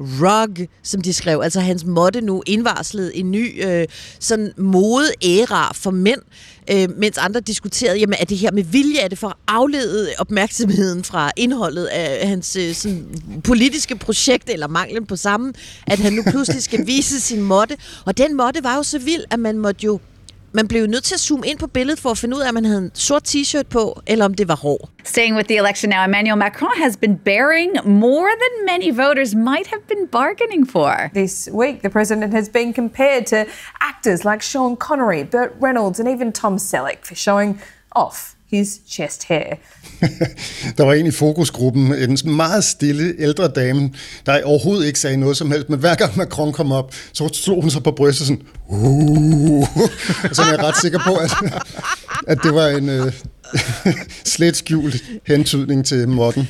[0.00, 3.86] rug, som de skrev, altså hans måtte nu indvarslede en ny øh,
[4.20, 6.20] sådan mode-æra for mænd,
[6.70, 10.08] øh, mens andre diskuterede, jamen er det her med vilje, er det for at aflede
[10.18, 13.06] opmærksomheden fra indholdet af hans øh, sådan,
[13.44, 15.54] politiske projekt, eller manglen på sammen,
[15.86, 17.76] at han nu pludselig skal vise sin måtte.
[18.04, 20.00] Og den måtte var jo så vild, at man måtte jo
[20.54, 22.54] man blev nødt til at zoome ind på billedet for at finde ud af, om
[22.54, 24.88] man havde en sort t-shirt på, eller om det var hår.
[25.04, 29.66] Staying with the election now, Emmanuel Macron has been bearing more than many voters might
[29.66, 31.10] have been bargaining for.
[31.14, 33.36] This week, the president has been compared to
[33.80, 37.60] actors like Sean Connery, Burt Reynolds, and even Tom Selleck for showing
[37.92, 39.56] off his chest hair.
[40.78, 43.90] der var en i fokusgruppen, en meget stille ældre dame,
[44.26, 47.60] der overhovedet ikke sagde noget som helst, men hver gang Macron kom op, så slog
[47.60, 49.68] hun sig på brystet sådan, uh,
[50.32, 51.30] så er jeg ret sikker på, at,
[52.26, 53.12] at det var en uh,
[54.34, 56.48] slet skjult hentydning til Morten.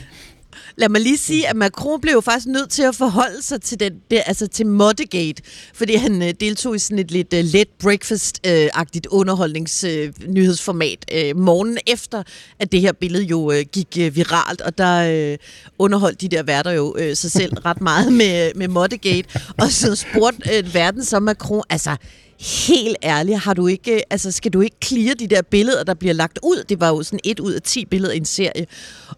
[0.76, 3.80] Lad mig lige sige, at Macron blev jo faktisk nødt til at forholde sig til,
[3.80, 5.42] den, det, altså til Moddegate,
[5.74, 11.78] fordi han øh, deltog i sådan et lidt øh, let breakfast-agtigt underholdningsnyhedsformat øh, øh, morgenen
[11.86, 12.22] efter,
[12.58, 15.38] at det her billede jo øh, gik øh, viralt, og der øh,
[15.78, 19.94] underholdt de der værter jo øh, sig selv ret meget med, med Moddegate, og så
[19.94, 21.96] spurgte øh, verden som Macron, altså
[22.40, 26.14] helt ærligt, har du ikke, altså, skal du ikke clear de der billeder, der bliver
[26.14, 26.64] lagt ud?
[26.68, 28.66] Det var jo sådan et ud af ti billeder i en serie.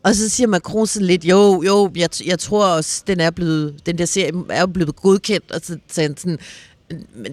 [0.02, 3.86] Og så siger Macron sådan lidt, jo, jo, jeg, jeg tror også, den er blevet,
[3.86, 6.38] den der serie er jo blevet godkendt, og så sagde han sådan,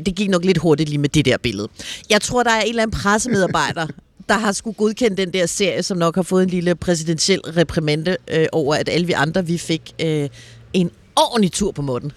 [0.05, 1.67] det gik nok lidt hurtigt lige med det der billede.
[2.09, 3.87] Jeg tror, der er en eller anden pressemedarbejder,
[4.29, 8.17] der har skulle godkende den der serie, som nok har fået en lille præsidentiel reprimande
[8.31, 10.29] øh, over, at alle vi andre, vi fik øh,
[10.73, 12.11] en ordentlig tur på måden.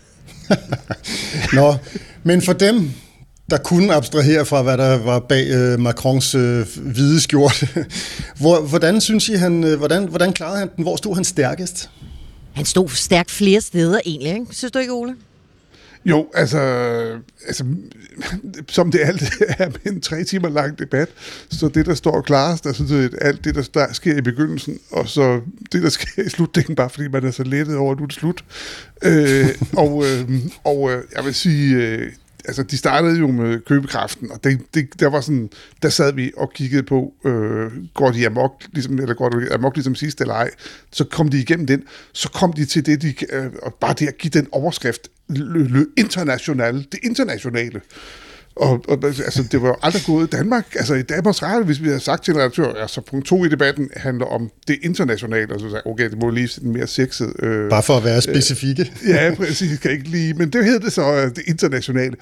[1.52, 1.76] Nå,
[2.24, 2.90] men for dem,
[3.50, 7.68] der kunne abstrahere fra, hvad der var bag øh, Macrons øh, hvide skjorte.
[8.40, 10.82] Hvor, hvordan synes I, han, øh, hvordan, hvordan klarede han den?
[10.82, 11.90] Hvor stod han stærkest?
[12.54, 14.46] Han stod stærkt flere steder egentlig, ikke?
[14.50, 15.14] Synes du ikke, Ole?
[16.04, 16.58] Jo, altså,
[17.46, 17.64] altså
[18.68, 19.22] som det alt
[19.58, 21.08] er med en tre timer lang debat,
[21.50, 25.08] så det, der står klarest, er sådan set alt det, der, sker i begyndelsen, og
[25.08, 25.40] så
[25.72, 28.06] det, der sker i slutningen, bare fordi man er så lettet over, at nu er
[28.06, 28.44] det slut.
[29.02, 30.30] Øh, og øh,
[30.64, 32.12] og øh, jeg vil sige, øh,
[32.46, 35.50] altså, de startede jo med købekraften, og det, det, der var sådan,
[35.82, 39.76] der sad vi og kiggede på, øh, går de amok, ligesom, eller går de amok
[39.76, 40.50] ligesom sidst eller ej,
[40.92, 41.82] så kom de igennem den,
[42.12, 45.68] så kom de til det, de, øh, og bare det at give den overskrift, le,
[45.68, 45.86] le
[46.92, 47.80] det internationale,
[48.56, 50.66] og, og altså, det var jo aldrig gået i Danmark.
[50.74, 53.48] Altså i Danmarks Radio, hvis vi havde sagt til en redaktør, altså punkt to i
[53.48, 57.32] debatten handler om det internationale, og så sagde okay, det må lige sådan mere sexet.
[57.42, 58.92] Øh, Bare for at være specifikke.
[59.02, 62.16] Øh, ja, præcis, kan ikke lige, men det hed det så øh, det internationale.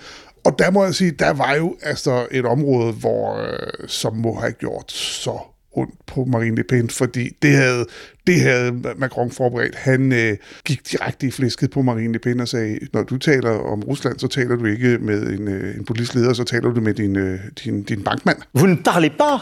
[0.45, 4.41] Og der må jeg sige, der var jo altså et område, hvor, øh, som må
[4.41, 7.87] have gjort så ondt på Marine Le Pen, fordi det havde,
[8.27, 9.75] det havde Macron forberedt.
[9.75, 13.51] Han øh, gik direkte i flæsket på Marine Le Pen og sagde, når du taler
[13.51, 16.81] om Rusland, så taler du ikke med en, øh, en politisk leder, så taler du
[16.81, 18.39] med din, øh, din, din bankmand.
[18.55, 19.39] Vous ne parlez pas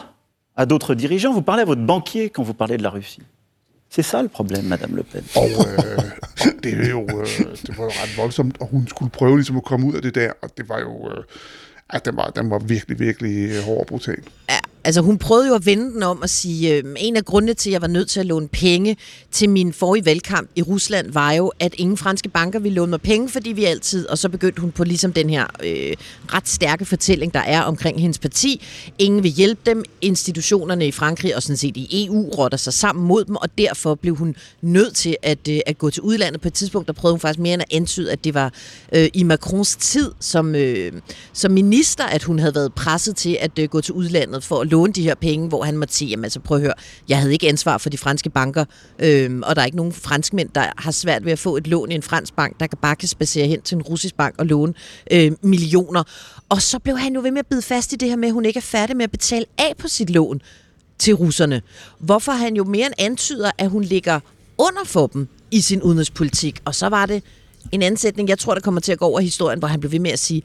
[0.57, 3.23] à d'autres dirigeants, vous parlez à votre banquier quand vous parlez de la Russie.
[3.95, 5.25] C'est ça le problème, Madame Le Pen.
[5.37, 6.03] Og øh,
[6.63, 9.65] det, er jo, øh, det var jo ret voldsomt, og hun skulle prøve ligesom at
[9.65, 11.11] komme ud af det der, og det var jo...
[11.11, 11.25] Øh,
[11.93, 14.23] at den var, den var virkelig, virkelig hård og brutal.
[14.51, 17.55] Ja, altså hun prøvede jo at vende den om og sige, øh, en af grundene
[17.55, 18.97] til, at jeg var nødt til at låne penge
[19.31, 23.01] til min forrige valgkamp i Rusland, var jo, at ingen franske banker ville låne mig
[23.01, 25.93] penge, fordi vi altid, og så begyndte hun på ligesom den her øh,
[26.35, 28.63] ret stærke fortælling, der er omkring hendes parti.
[28.99, 33.07] Ingen vil hjælpe dem, institutionerne i Frankrig og sådan set i EU rotter sig sammen
[33.07, 36.41] mod dem, og derfor blev hun nødt til at, øh, at gå til udlandet.
[36.41, 38.53] På et tidspunkt, der prøvede hun faktisk mere end at antyde, at det var
[38.93, 40.93] øh, i Macrons tid som, øh,
[41.33, 44.72] som minister, at hun havde været presset til at øh, gå til udlandet for at
[44.73, 46.75] låne de her penge, hvor han måtte sige, jamen altså prøv at høre,
[47.09, 48.65] jeg havde ikke ansvar for de franske banker,
[48.99, 51.91] øhm, og der er ikke nogen franskmænd, der har svært ved at få et lån
[51.91, 54.47] i en fransk bank, der kan bare kan spacere hen til en russisk bank og
[54.47, 54.75] låne
[55.11, 56.03] øh, millioner.
[56.49, 58.35] Og så blev han jo ved med at bide fast i det her med, at
[58.35, 60.41] hun ikke er færdig med at betale af på sit lån
[60.99, 61.63] til russerne.
[61.99, 64.21] Hvorfor han jo mere end antyder, at hun ligger
[64.59, 66.61] under for dem i sin udenrigspolitik.
[66.65, 67.23] Og så var det
[67.73, 69.99] en ansætning, jeg tror, der kommer til at gå over historien, hvor han blev ved
[69.99, 70.43] med at sige,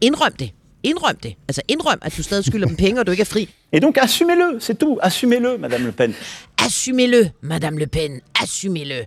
[0.00, 0.50] indrøm det,
[0.82, 1.34] Indrøm det.
[1.48, 3.48] Altså indrøm, at du stadig skylder dem penge, og du ikke er fri.
[3.72, 4.98] Et donc assumez-le, c'est tout.
[5.02, 6.14] Assumez-le, Madame Le Pen.
[6.58, 8.20] Assumez-le, Madame Le Pen.
[8.42, 9.06] Assumez-le.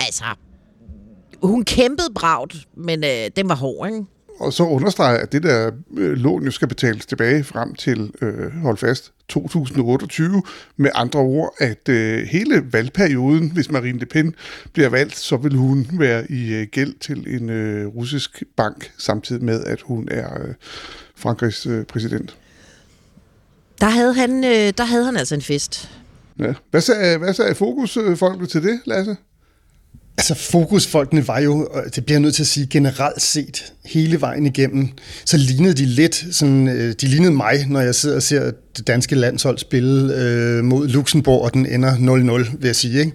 [0.00, 0.24] Altså,
[1.42, 4.04] hun kæmpede bragt, men øh, den var hård, ikke?
[4.40, 8.52] Og så understreger at det der øh, lån jo skal betales tilbage frem til, øh,
[8.52, 10.42] hold fast, 2028.
[10.76, 14.34] Med andre ord, at øh, hele valgperioden, hvis Marine Le Pen
[14.72, 19.44] bliver valgt, så vil hun være i øh, gæld til en øh, russisk bank, samtidig
[19.44, 20.54] med, at hun er øh,
[21.16, 22.36] Frankrigs øh, præsident.
[23.80, 25.90] Der havde han, øh, der havde han altså en fest.
[26.38, 26.54] Ja.
[26.70, 29.16] Hvad sagde, hvad sagde fokusfolket til det, Lasse?
[30.18, 34.46] Altså fokusfolkene var jo, det bliver jeg nødt til at sige, generelt set hele vejen
[34.46, 34.88] igennem,
[35.24, 38.86] så lignede de lidt, sådan, øh, de lignede mig, når jeg sidder og ser det
[38.86, 42.98] danske landshold spille øh, mod Luxembourg, og den ender 0-0, vil jeg sige.
[42.98, 43.12] Ikke?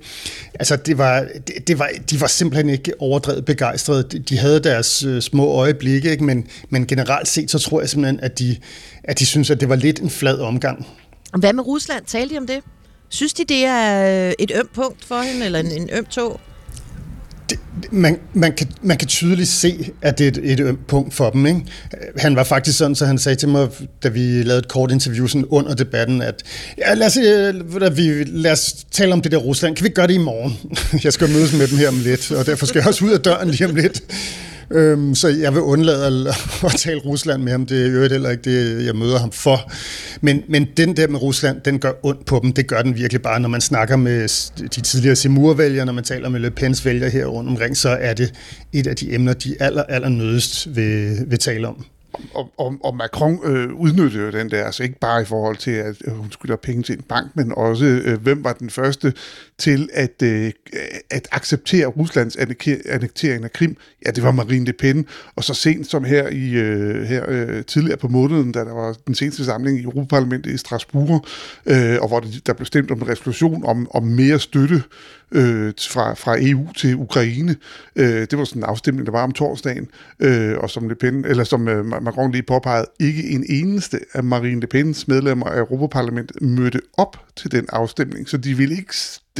[0.53, 4.03] Altså det var, det, det var, de var simpelthen ikke overdrevet begejstrede.
[4.03, 6.23] De, havde deres øh, små øjeblikke, ikke?
[6.23, 8.57] Men, men generelt set, så tror jeg simpelthen, at de,
[9.03, 10.87] at de synes, at det var lidt en flad omgang.
[11.39, 12.05] Hvad med Rusland?
[12.05, 12.59] Talte de om det?
[13.09, 16.39] Synes de, det er øh, et ømt punkt for hende, eller en, en øm tog?
[17.91, 21.29] Man, man, kan, man kan tydeligt se, at det er et, et ømt punkt for
[21.29, 21.45] dem.
[21.45, 21.61] Ikke?
[22.17, 23.67] Han var faktisk sådan, så han sagde til mig,
[24.03, 26.43] da vi lavede et kort interview sådan under debatten, at
[26.77, 29.75] ja, lad, os, øh, vi, lad os tale om det der Rusland.
[29.75, 30.57] Kan vi gøre det i morgen?
[31.03, 33.19] Jeg skal mødes med dem her om lidt, og derfor skal jeg også ud af
[33.19, 34.03] døren lige om lidt.
[34.73, 36.35] Øhm, så jeg vil undlade at,
[36.73, 37.65] at tale Rusland med ham.
[37.65, 39.71] Det er jo heller ikke det, jeg møder ham for.
[40.21, 42.53] Men, men den der med Rusland, den gør ondt på dem.
[42.53, 44.21] Det gør den virkelig bare, når man snakker med
[44.69, 48.13] de tidligere Seymour-vælgere, når man taler med Le Pens vælgere her rundt omkring, så er
[48.13, 48.33] det
[48.73, 51.85] et af de emner, de aller, aller nødest vil, vil tale om
[52.33, 55.71] og, og, og Macron øh, udnyttede jo den der, altså ikke bare i forhold til,
[55.71, 59.13] at øh, hun skylder penge til en bank, men også, øh, hvem var den første
[59.57, 60.51] til at, øh,
[61.09, 63.77] at acceptere Ruslands annektering af Krim?
[64.05, 65.05] Ja, det var Marine Le Pen,
[65.35, 68.95] og så sent som her, i, øh, her øh, tidligere på måneden, da der var
[69.07, 71.25] den seneste samling i Europaparlamentet i Strasbourg,
[71.65, 74.83] øh, og hvor der blev stemt om en resolution om, om mere støtte
[75.33, 77.55] øh, fra, fra EU til Ukraine.
[77.95, 79.87] Øh, det var sådan en afstemning, der var om torsdagen,
[80.19, 84.23] øh, og som Le Pen, eller som øh, Macron lige påpegede, ikke en eneste af
[84.23, 88.95] Marine Le Pens medlemmer af Europaparlamentet mødte op til den afstemning, så de ville ikke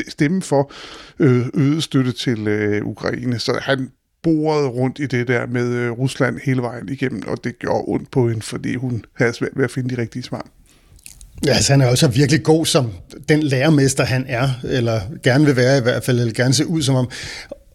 [0.08, 0.72] stemme for
[1.20, 3.40] øh, øget støtte til øh, Ukraine.
[3.40, 3.90] Så han
[4.24, 8.12] borede rundt i det der med øh, Rusland hele vejen igennem, og det gjorde ondt
[8.12, 10.48] på hende, fordi hun havde svært ved at finde de rigtige svar.
[11.46, 12.92] Ja, altså, han er også virkelig god som
[13.30, 16.82] den lærermester, han er, eller gerne vil være i hvert fald, eller gerne se ud
[16.82, 17.10] som om,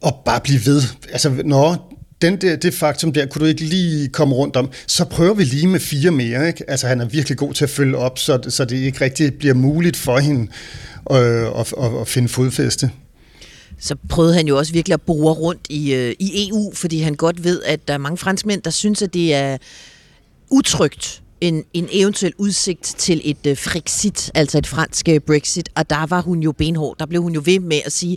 [0.03, 0.83] og bare blive ved.
[1.13, 5.05] Altså, når den der, det faktum der, kunne du ikke lige komme rundt om, så
[5.05, 6.47] prøver vi lige med fire mere.
[6.47, 6.71] Ikke?
[6.71, 9.55] Altså, han er virkelig god til at følge op, så, så det ikke rigtig bliver
[9.55, 10.49] muligt for hende
[11.13, 12.91] øh, at, at, at finde fodfæste
[13.81, 17.15] så prøvede han jo også virkelig at bore rundt i, øh, i EU, fordi han
[17.15, 19.57] godt ved, at der er mange franskmænd, der synes, at det er
[20.51, 25.91] utrygt en, en eventuel udsigt til et øh, Frexit, altså et fransk øh, Brexit, og
[25.91, 26.99] der var hun jo benhård.
[26.99, 28.17] Der blev hun jo ved med at sige,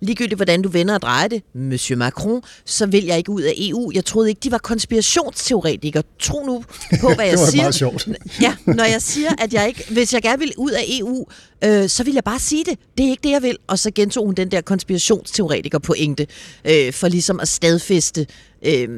[0.00, 3.52] ligegyldigt hvordan du vender og drejer det, Monsieur Macron, så vil jeg ikke ud af
[3.56, 3.90] EU.
[3.94, 6.02] Jeg troede ikke, de var konspirationsteoretikere.
[6.18, 6.64] Tro nu
[7.00, 7.62] på, hvad jeg det var siger.
[7.62, 8.08] Meget sjovt.
[8.40, 11.26] ja, når jeg siger, at jeg ikke, hvis jeg gerne vil ud af EU,
[11.64, 12.78] øh, så vil jeg bare sige det.
[12.98, 13.56] Det er ikke det, jeg vil.
[13.66, 16.26] Og så gentog hun den der konspirationsteoretiker pointe,
[16.64, 18.26] øh, for ligesom at stadfeste,
[18.62, 18.88] øh,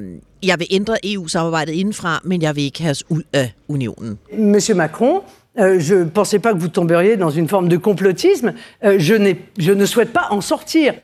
[0.42, 4.18] jeg vil ændre EU-samarbejdet indenfra, men jeg vil ikke have os ud af unionen.
[4.38, 5.20] Monsieur Macron,
[5.59, 8.55] Euh, je ne pensais pas que vous tomberiez dans une forme de complotisme.
[8.84, 10.94] Euh, je, je ne souhaite pas en sortir.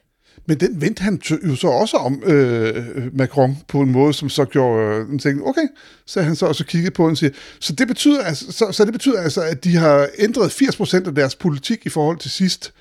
[0.49, 4.45] Men den vendte han jo så også om, øh, Macron, på en måde, som så
[4.45, 5.69] gjorde øh, den tænkte, okay,
[6.07, 7.31] så han så også kigget på og siger,
[7.61, 11.15] så det betyder altså, så, så det betyder altså, at de har ændret 80% af
[11.15, 12.73] deres politik i forhold til sidst.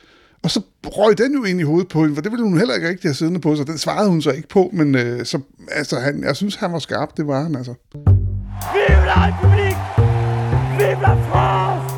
[0.44, 2.76] Og så røg den jo ind i hovedet på hende, for det ville hun heller
[2.76, 5.40] ikke rigtig have siddende på, så den svarede hun så ikke på, men øh, så,
[5.72, 7.74] altså, han, jeg synes, han var skarp, det var han altså.
[8.74, 9.97] Vive la République!
[10.98, 11.96] Vive la France!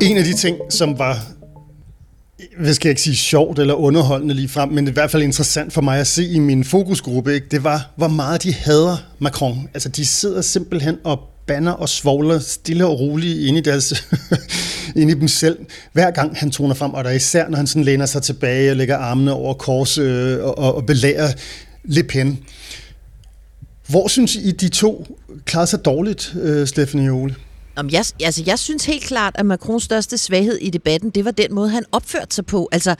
[0.00, 1.18] En af de ting, som var
[2.60, 5.72] hvad skal jeg ikke sige, sjovt eller underholdende lige frem, men i hvert fald interessant
[5.72, 7.46] for mig at se i min fokusgruppe, ikke?
[7.50, 9.68] det var, hvor meget de hader Macron.
[9.74, 14.08] Altså, de sidder simpelthen og banner og svogler stille og roligt ind i, deres,
[14.96, 15.58] ind i dem selv,
[15.92, 18.76] hver gang han toner frem, og der især, når han sådan læner sig tilbage og
[18.76, 21.28] lægger armene over kors øh, og, og belærer
[21.84, 22.38] Le Pen.
[23.92, 25.06] Hvor synes I, de to
[25.44, 27.34] klarede sig dårligt, øh, Stephanie Ole?
[27.76, 31.30] Om jeg, altså, jeg synes helt klart, at Macrons største svaghed i debatten, det var
[31.30, 32.68] den måde, han opførte sig på.
[32.72, 32.90] Altså,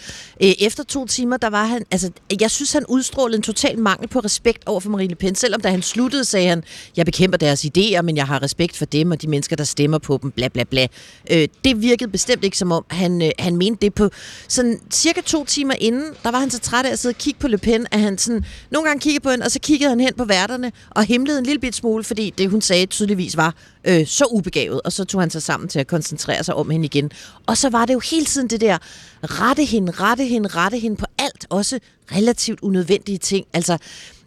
[0.42, 1.84] øh, efter to timer, der var han...
[1.90, 2.10] Altså,
[2.40, 5.34] jeg synes, han udstrålede en total mangel på respekt over for Marine Le Pen.
[5.34, 6.64] Selvom da han sluttede, sagde han,
[6.96, 9.98] jeg bekæmper deres idéer, men jeg har respekt for dem og de mennesker, der stemmer
[9.98, 10.86] på dem, bla bla bla.
[11.30, 14.10] Øh, det virkede bestemt ikke som om, han, øh, han mente det på...
[14.48, 17.40] Sådan cirka to timer inden, der var han så træt af at sidde og kigge
[17.40, 20.00] på Le Pen, at han sådan, nogle gange kiggede på hende, og så kiggede han
[20.00, 23.54] hen på værterne og himlede en lille bit smule, fordi det, hun sagde tydeligvis var
[23.84, 26.84] øh, så ubegavet, og så tog han sig sammen til at koncentrere sig om hende
[26.86, 27.10] igen.
[27.46, 28.78] Og så var det jo hele tiden det der,
[29.22, 31.78] rette hende, rette hende, rette hende på alt, også
[32.12, 33.46] relativt unødvendige ting.
[33.52, 33.78] Altså,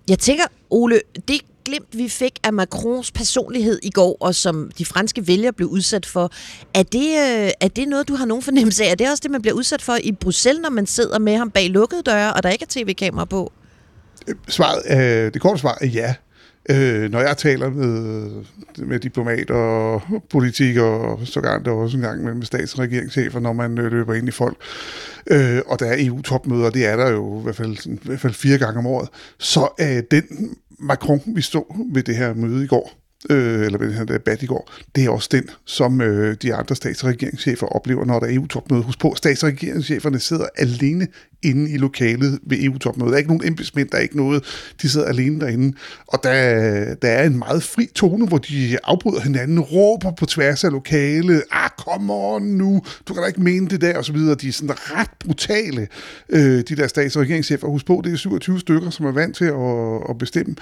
[0.07, 4.85] jeg tænker, Ole, det glimt, vi fik af Macrons personlighed i går, og som de
[4.85, 6.31] franske vælgere blev udsat for,
[6.73, 8.91] er det, øh, er det noget, du har nogen fornemmelse af?
[8.91, 11.51] Er det også det, man bliver udsat for i Bruxelles, når man sidder med ham
[11.51, 13.51] bag lukkede døre, og der ikke er tv-kamera på?
[14.27, 16.15] Øh, svaret, øh, det korte svar er ja.
[16.69, 18.29] Øh, når jeg taler med,
[18.77, 23.53] med diplomater og politikere, og sågar der også en gang med stats- og regeringschefer, når
[23.53, 24.57] man øh, løber ind i folk,
[25.27, 28.19] øh, og der er EU-topmøder, det er der jo i hvert fald, sådan, i hvert
[28.19, 29.09] fald fire gange om året,
[29.39, 32.91] så er den Macron, vi stod ved det her møde i går,
[33.29, 36.55] øh, eller ved den her debat i går, det er også den, som øh, de
[36.55, 38.83] andre stats- og regeringschefer oplever, når der er EU-topmøde.
[38.83, 41.07] Husk på, stats- og regeringscheferne sidder alene
[41.45, 43.09] inde i lokalet ved EU-topmødet.
[43.11, 44.43] Der er ikke nogen embedsmænd, der er ikke noget.
[44.81, 45.77] De sidder alene derinde.
[46.07, 50.63] Og der, der er en meget fri tone, hvor de afbryder hinanden, råber på tværs
[50.63, 54.13] af lokalet, ah, kom on nu, du kan da ikke mene det der, og så
[54.13, 54.35] videre.
[54.35, 55.87] De er sådan ret brutale,
[56.29, 57.67] øh, de der stats- og regeringschefer.
[57.67, 60.55] Husk på, det er 27 stykker, som er vant til at, at bestemme.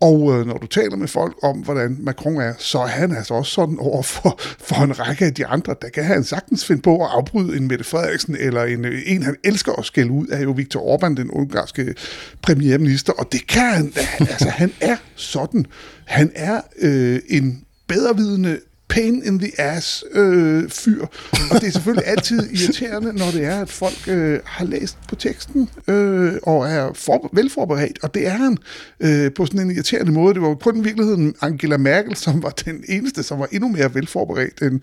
[0.00, 3.34] Og øh, når du taler med folk om, hvordan Macron er, så er han altså
[3.34, 5.74] også sådan over for, for en række af de andre.
[5.82, 9.22] Der kan han sagtens finde på at afbryde en Mette Frederiksen, eller en, øh, en
[9.22, 11.94] han elsker at skælde ud, er jo Viktor Orbán, den ungarske
[12.42, 13.12] premierminister.
[13.12, 15.66] Og det kan han, altså han er sådan.
[16.04, 18.58] Han er øh, en bedrevidende
[18.88, 21.02] pain in the ass øh, fyr.
[21.50, 25.14] Og det er selvfølgelig altid irriterende, når det er, at folk øh, har læst på
[25.14, 27.98] teksten øh, og er for, velforberedt.
[28.02, 28.58] Og det er han
[29.00, 30.34] øh, på sådan en irriterende måde.
[30.34, 33.68] Det var jo kun i virkeligheden Angela Merkel, som var den eneste, som var endnu
[33.68, 34.80] mere velforberedt end,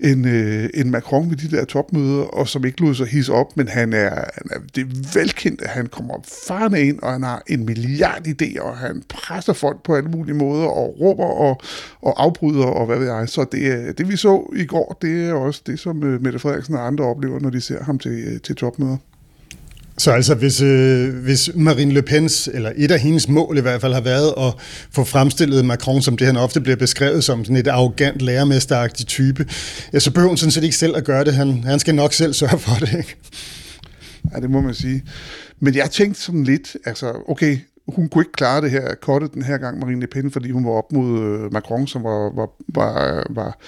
[0.00, 3.56] end, øh, end Macron ved de der topmøder, og som ikke lod sig hisse op.
[3.56, 6.14] Men han er, han er det er velkendt, at han kommer
[6.48, 10.34] farne ind, og han har en milliard idéer, og han presser folk på alle mulige
[10.34, 11.60] måder, og råber og,
[12.02, 13.28] og afbryder, og hvad ved jeg.
[13.28, 16.74] Så det, det vi så i går, det er også det, som øh, Mette Frederiksen
[16.74, 18.96] og andre oplever, når de ser ham til, øh, til topmøder.
[19.98, 23.80] Så altså, hvis, øh, hvis Marine Le Pens, eller et af hendes mål i hvert
[23.80, 24.54] fald, har været at
[24.92, 29.46] få fremstillet Macron, som det han ofte bliver beskrevet som, sådan et arrogant, lærermesteragtig type,
[29.92, 31.34] ja, så behøver hun sådan set ikke selv at gøre det.
[31.34, 33.16] Han, han skal nok selv sørge for det, ikke?
[34.34, 35.02] Ja, det må man sige.
[35.60, 37.58] Men jeg tænkte sådan lidt, altså, okay,
[37.94, 40.64] hun kunne ikke klare det her kortet den her gang, Marine Le Pen, fordi hun
[40.64, 43.58] var op mod øh, Macron, som var, var, var, var,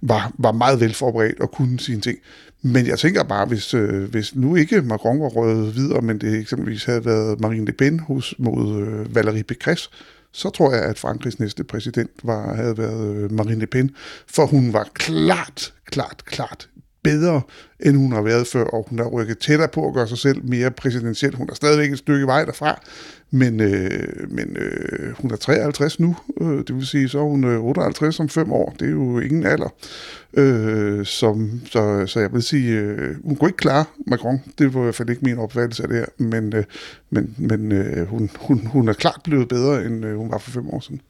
[0.00, 2.18] var, var meget velforberedt og kunne sine ting.
[2.62, 6.38] Men jeg tænker bare, hvis, øh, hvis nu ikke Macron var røget videre, men det
[6.38, 9.90] eksempelvis havde været Marine Le Pen hos, mod øh, Valérie Pécresse,
[10.32, 13.90] så tror jeg, at Frankrigs næste præsident var, havde været øh, Marine Le Pen,
[14.26, 16.68] for hun var klart, klart, klart
[17.04, 17.42] bedre,
[17.80, 20.44] end hun har været før, og hun har rykket tættere på at gøre sig selv
[20.44, 21.34] mere præsidentiel.
[21.34, 22.80] Hun er stadigvæk et stykke vej derfra,
[23.34, 27.44] men, øh, men øh, hun er 53 nu, øh, det vil sige, så er hun
[27.44, 28.74] øh, 58 om fem år.
[28.80, 29.74] Det er jo ingen alder.
[30.34, 34.42] Øh, som, så, så jeg vil sige, øh, hun kunne ikke klare Macron.
[34.58, 36.64] Det var i hvert fald ikke min opfattelse af det her, men, øh,
[37.10, 40.50] men, men øh, hun, hun, hun er klart blevet bedre, end øh, hun var for
[40.50, 41.00] fem år siden.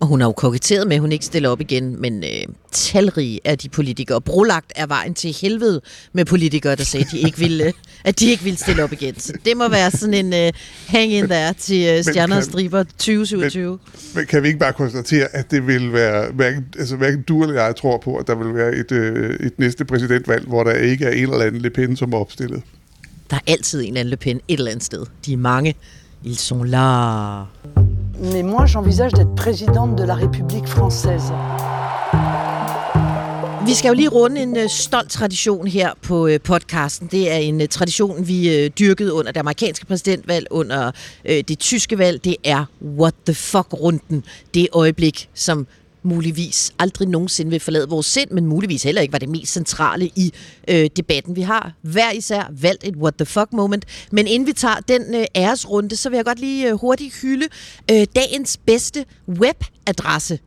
[0.00, 3.40] Og hun har jo koketteret med, at hun ikke stiller op igen, men øh, talrige
[3.44, 4.20] er de politikere.
[4.20, 5.80] Brolagt er vejen til helvede
[6.12, 7.72] med politikere, der sagde, at de ikke ville,
[8.04, 9.20] at de ikke ville stille op igen.
[9.20, 10.52] Så det må være sådan en øh,
[10.86, 13.70] hang in der til øh, Stjerner og Striber 2027.
[13.70, 13.78] Men,
[14.14, 17.64] men kan vi ikke bare konstatere, at det vil være, hverken, altså hverken du eller
[17.64, 21.04] jeg tror på, at der vil være et, øh, et næste præsidentvalg, hvor der ikke
[21.04, 22.62] er en eller anden Le Pen, som er opstillet?
[23.30, 25.06] Der er altid en eller anden Le Pen et eller andet sted.
[25.26, 25.74] De er mange.
[26.24, 27.75] Ils sont là.
[28.20, 31.32] Mais moi, j'envisage d'être présidente de la République française.
[33.66, 37.08] Vi skal jo lige runde en øh, stolt tradition her på øh, podcasten.
[37.10, 40.90] Det er en øh, tradition, vi dyrkede under det amerikanske præsidentvalg, under
[41.24, 42.24] det tyske valg.
[42.24, 42.64] Det er
[42.98, 44.24] what the fuck-runden.
[44.54, 45.66] Det øjeblik, som
[46.06, 50.06] muligvis aldrig nogensinde vil forlade vores sind, men muligvis heller ikke var det mest centrale
[50.06, 50.32] i
[50.68, 51.36] øh, debatten.
[51.36, 55.14] Vi har hver især valgt et what the fuck moment, men inden vi tager den
[55.14, 57.46] øh, æresrunde, så vil jeg godt lige øh, hurtigt hylde
[57.90, 60.38] øh, dagens bedste webadresse.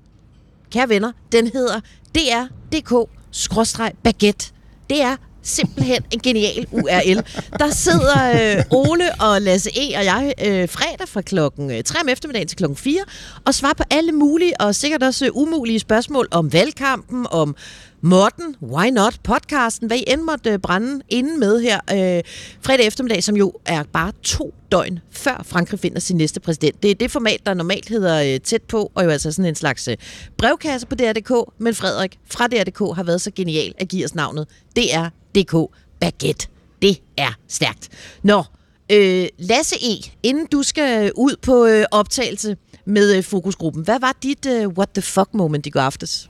[0.72, 1.80] Kære venner, den hedder
[2.16, 4.52] dr.dk-baguette.
[4.90, 7.24] Det er simpelthen en genial URL.
[7.60, 9.98] Der sidder øh, Ole og Lasse E.
[9.98, 13.02] og jeg øh, fredag fra klokken øh, 3 om eftermiddagen til klokken 4
[13.46, 17.56] og svarer på alle mulige og sikkert også øh, umulige spørgsmål om valgkampen, om
[18.02, 22.24] Morten, Why Not, podcasten, hvad I end måtte øh, brænde inden med her øh,
[22.62, 26.84] fredag eftermiddag, som jo er bare to døgn før Frankrig finder sin næste præsident.
[26.84, 29.56] Det er det format, der normalt hedder øh, tæt på, og jo altså sådan en
[29.56, 29.98] slags øh,
[30.38, 34.48] brevkasse på DR.dk, men Frederik fra DR.dk har været så genial at give os navnet
[34.76, 35.54] Det er DK
[36.00, 36.48] Baguette.
[36.82, 37.90] Det er stærkt.
[38.24, 38.44] Nå,
[38.92, 44.18] øh, Lasse E., inden du skal ud på øh, optagelse med øh, fokusgruppen, hvad var
[44.24, 46.30] dit øh, what the fuck moment i går aftes?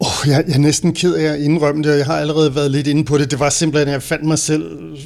[0.00, 2.70] Oh, jeg, jeg er næsten ked af at indrømme det, og jeg har allerede været
[2.70, 3.30] lidt inde på det.
[3.30, 4.96] Det var simpelthen, at jeg fandt mig selv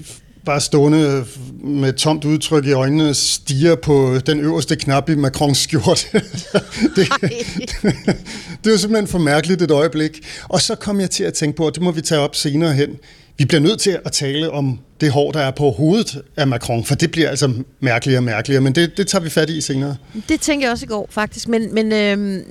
[0.49, 1.25] bare stående
[1.61, 6.09] med tomt udtryk i øjnene, stiger på den øverste knap i Macrons skjort.
[6.97, 7.09] det,
[8.65, 10.21] det var simpelthen for mærkeligt et øjeblik.
[10.49, 12.73] Og så kom jeg til at tænke på, og det må vi tage op senere
[12.73, 12.91] hen
[13.39, 16.85] vi bliver nødt til at tale om det hår, der er på hovedet af Macron,
[16.85, 19.97] for det bliver altså mærkeligere og mærkeligere, men det, det tager vi fat i senere.
[20.29, 21.49] Det tænker jeg også i går, faktisk.
[21.49, 22.45] Men, men øh,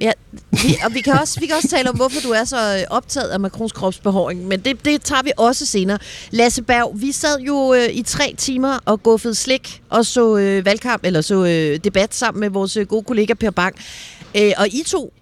[0.00, 0.12] ja,
[0.50, 2.96] vi, og vi kan, også, vi kan også tale om, hvorfor du er så øh,
[2.96, 5.98] optaget af Macrons kropsbehåring, men det, det tager vi også senere.
[6.30, 10.64] Lasse Berg, vi sad jo øh, i tre timer og guffede slik og så øh,
[10.64, 13.76] valgkamp, eller så øh, debat sammen med vores øh, gode kollega Per Bang.
[14.36, 15.12] Øh, og I to,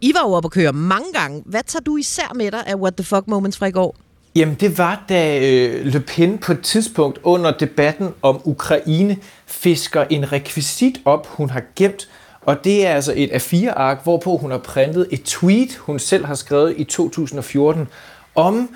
[0.00, 1.42] I var jo oppe at køre mange gange.
[1.46, 3.96] Hvad tager du især med dig af What the Fuck Moments fra i går?
[4.34, 9.16] Jamen, det var, da øh, Le Pen på et tidspunkt under debatten om Ukraine
[9.46, 12.08] fisker en rekvisit op, hun har gemt,
[12.40, 16.34] og det er altså et A4-ark, hvorpå hun har printet et tweet, hun selv har
[16.34, 17.88] skrevet i 2014,
[18.34, 18.68] om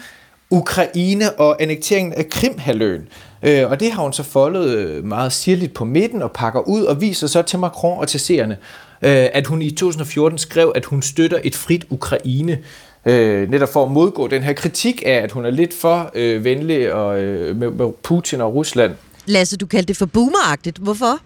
[0.51, 3.09] Ukraine og annekteringen af Krimhaløen.
[3.43, 6.83] Øh, og det har hun så foldet øh, meget sirligt på midten og pakker ud
[6.83, 8.57] og viser så til Macron og til seerne,
[9.03, 12.59] øh, at hun i 2014 skrev, at hun støtter et frit Ukraine
[13.07, 16.45] øh, netop for at modgå den her kritik af, at hun er lidt for øh,
[16.45, 18.93] venlig og, øh, med, med Putin og Rusland.
[19.27, 20.79] Lasse, du kaldte det for boomeragtigt.
[20.79, 21.19] Hvorfor?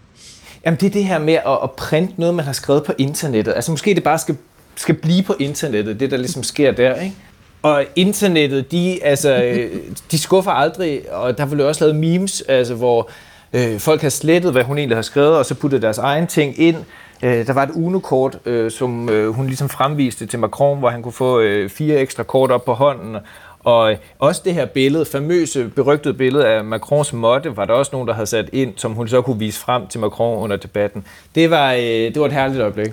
[0.65, 3.53] Jamen, det er det her med at, at printe noget, man har skrevet på internettet.
[3.55, 4.37] Altså, måske det bare skal,
[4.75, 7.15] skal blive på internettet, det der ligesom sker der, ikke?
[7.61, 9.71] Og internettet, de, altså, øh,
[10.11, 13.09] de skuffer aldrig, og der blev også lavet memes, altså, hvor
[13.53, 16.59] øh, folk har slettet, hvad hun egentlig har skrevet, og så puttet deres egen ting
[16.59, 16.77] ind.
[17.23, 21.03] Øh, der var et Uno-kort, øh, som øh, hun ligesom fremviste til Macron, hvor han
[21.03, 23.15] kunne få øh, fire ekstra kort op på hånden.
[23.63, 27.89] Og øh, også det her billede, famøse, berygtede billede af Macrons måtte, var der også
[27.93, 31.05] nogen, der havde sat ind, som hun så kunne vise frem til Macron under debatten.
[31.35, 32.91] Det var, øh, det var et herligt øjeblik.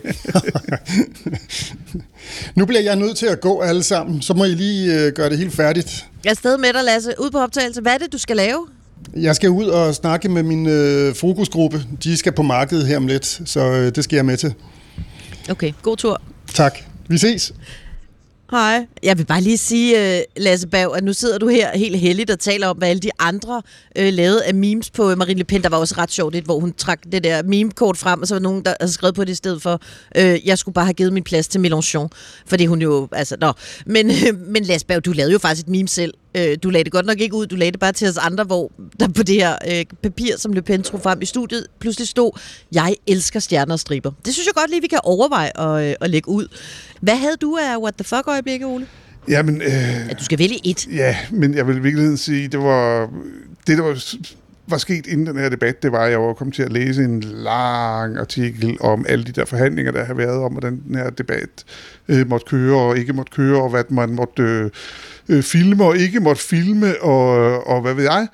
[2.57, 5.31] nu bliver jeg nødt til at gå alle sammen, så må I lige øh, gøre
[5.31, 6.07] det helt færdigt.
[6.25, 7.15] Jeg er stadig med dig, Lasse.
[7.19, 7.81] Ud på optagelse.
[7.81, 8.67] Hvad er det, du skal lave?
[9.17, 11.85] Jeg skal ud og snakke med min øh, fokusgruppe.
[12.05, 14.55] De skal på markedet her om lidt, så øh, det skal jeg med til.
[15.51, 16.23] Okay, god tur.
[16.55, 16.79] Tak.
[17.09, 17.53] Vi ses.
[18.51, 18.87] Hej.
[19.03, 22.31] Jeg vil bare lige sige, uh, Lasse Bav, at nu sidder du her helt heldigt
[22.31, 23.63] og taler om, hvad alle de andre
[23.99, 25.63] uh, lavede af memes på Marine Le Pen.
[25.63, 28.41] Der var også ret sjovt, hvor hun trak det der meme-kort frem, og så var
[28.41, 29.81] nogen, der havde skrevet på det i stedet for,
[30.19, 32.09] uh, jeg skulle bare have givet min plads til Mélenchon.
[32.47, 33.53] Fordi hun jo, altså, nå.
[33.87, 36.15] Men, uh, men Lasse Bav, du lavede jo faktisk et meme selv.
[36.39, 38.45] Uh, du lagde det godt nok ikke ud, du lagde det bare til os andre,
[38.45, 42.09] hvor der på det her uh, papir, som Le Pen tog frem i studiet, pludselig
[42.09, 42.41] stod,
[42.73, 44.13] jeg elsker stjerner og striber.
[44.25, 46.49] Det synes jeg godt lige, vi kan overveje at, uh, at lægge ud.
[47.01, 48.87] Hvad havde du af what the fuck øjeblikke, Ole?
[49.29, 50.87] Jamen, øh, at du skal vælge et.
[50.87, 53.11] Ja, men jeg vil i virkeligheden sige, det var
[53.67, 54.03] det, der var,
[54.69, 57.05] var sket inden den her debat, det var, at jeg var kommet til at læse
[57.05, 61.11] en lang artikel om alle de der forhandlinger, der har været om, hvordan den her
[61.11, 61.65] debat
[62.09, 64.71] øh, måtte køre og ikke måtte køre, og hvad man måtte øh,
[65.29, 68.27] øh, filme og ikke måtte filme, og, øh, og hvad ved jeg.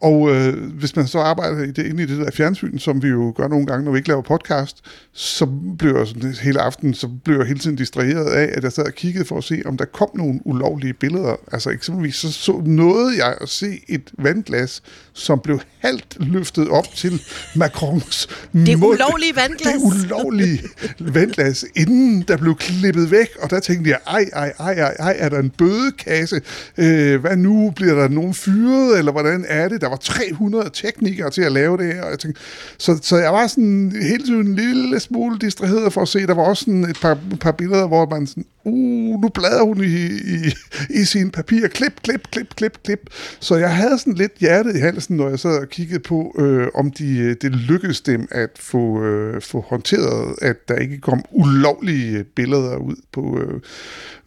[0.00, 3.08] Og øh, hvis man så arbejder i det, inde i det der fjernsyn, som vi
[3.08, 5.46] jo gør nogle gange, når vi ikke laver podcast, så
[5.78, 8.86] bliver jeg sådan, hele aften, så bliver jeg hele tiden distraheret af, at jeg sad
[8.86, 11.36] og kiggede for at se, om der kom nogle ulovlige billeder.
[11.52, 14.82] Altså eksempelvis så, så nåede jeg at se et vandglas,
[15.20, 17.22] som blev halvt løftet op til
[17.54, 18.94] Macrons Det mund.
[18.94, 19.74] ulovlige vandglas.
[19.74, 20.60] Det ulovlige
[21.00, 25.16] vandglas, inden der blev klippet væk, og der tænkte jeg, ej, ej, ej, ej, ej
[25.18, 26.40] er der en bødekasse?
[26.78, 27.72] Øh, hvad nu?
[27.76, 29.80] Bliver der nogen fyret, eller hvordan er det?
[29.80, 32.40] Der var 300 teknikere til at lave det her, og jeg tænkte,
[32.78, 36.34] så, så jeg var sådan hele tiden en lille smule distraheret for at se, der
[36.34, 40.06] var også sådan et par, par billeder, hvor man sådan, uh, nu bladrer hun i,
[40.36, 40.54] i,
[41.00, 43.10] i sine papirer, klip, klip, klip, klip, klip.
[43.40, 46.68] Så jeg havde sådan lidt hjertet i halsen, når jeg sad og kiggede på, øh,
[46.74, 51.24] om de, øh, det lykkedes dem at få, øh, få håndteret, at der ikke kom
[51.30, 53.60] ulovlige øh, billeder ud på, øh,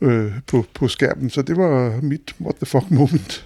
[0.01, 1.29] øh, på, på skærmen.
[1.29, 3.45] Så det var mit what the fuck moment.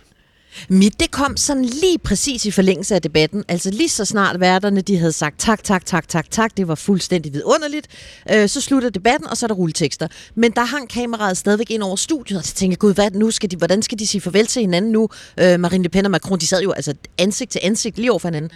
[0.69, 3.43] Mit, det kom sådan lige præcis i forlængelse af debatten.
[3.47, 6.57] Altså lige så snart værterne, de havde sagt tak, tak, tak, tak, tak.
[6.57, 7.87] Det var fuldstændig vidunderligt.
[8.31, 10.07] Øh, så slutter debatten, og så er der rulletekster.
[10.35, 13.31] Men der hang kameraet stadigvæk ind over studiet, og så tænkte jeg, gud, hvad nu
[13.31, 15.09] skal de, hvordan skal de sige farvel til hinanden nu?
[15.39, 18.19] Øh, Marine Le Pen og Macron, de sad jo altså ansigt til ansigt lige over
[18.19, 18.51] for hinanden.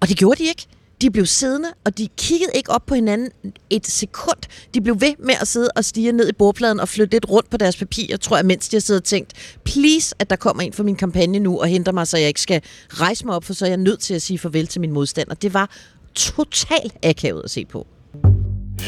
[0.00, 0.66] Og det gjorde de ikke.
[1.00, 3.30] De blev siddende, og de kiggede ikke op på hinanden
[3.70, 4.38] et sekund.
[4.74, 7.50] De blev ved med at sidde og stige ned i bordpladen og flytte lidt rundt
[7.50, 9.32] på deres papirer, tror jeg, mens de har siddet og tænkt,
[9.64, 12.40] please, at der kommer en fra min kampagne nu og henter mig, så jeg ikke
[12.40, 14.92] skal rejse mig op, for så er jeg nødt til at sige farvel til min
[14.92, 15.34] modstander.
[15.34, 15.70] Det var
[16.14, 17.86] totalt akavet at se på.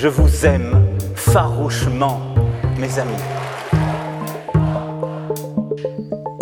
[0.03, 2.21] Je vous aime farouchement,
[2.79, 3.50] mes amis.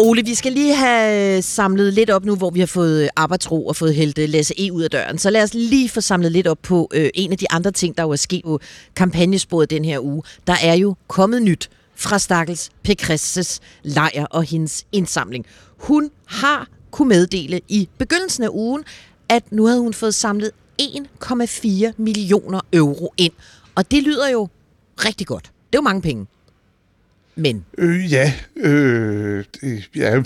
[0.01, 3.09] Ole, vi skal lige have øh, samlet lidt op nu, hvor vi har fået øh,
[3.17, 5.19] arbejdsro og fået hældt Lasse E ud af døren.
[5.19, 7.97] Så lad os lige få samlet lidt op på øh, en af de andre ting,
[7.97, 8.61] der jo er sket på
[8.97, 10.23] kampagnesporet den her uge.
[10.47, 15.47] Der er jo kommet nyt fra Stakkels Pekresses lejr og hendes indsamling.
[15.77, 18.85] Hun har kunne meddele i begyndelsen af ugen,
[19.29, 20.51] at nu havde hun fået samlet
[20.83, 23.33] 1,4 millioner euro ind.
[23.75, 24.49] Og det lyder jo
[25.05, 25.45] rigtig godt.
[25.45, 26.27] Det er jo mange penge.
[27.39, 27.65] Men?
[27.79, 30.23] Øh, ja, øh, det, ja,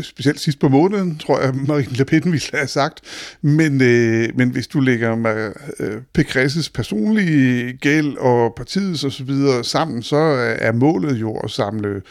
[0.00, 3.00] specielt sidst på måneden, tror jeg, Marine Le Pen ville have sagt.
[3.42, 9.30] Men, øh, men hvis du lægger med, øh, Pécresses personlige gæld og partiets osv.
[9.62, 10.16] sammen, så
[10.58, 12.02] er målet jo at samle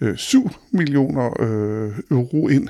[0.00, 2.68] øh, 7 millioner øh, euro ind.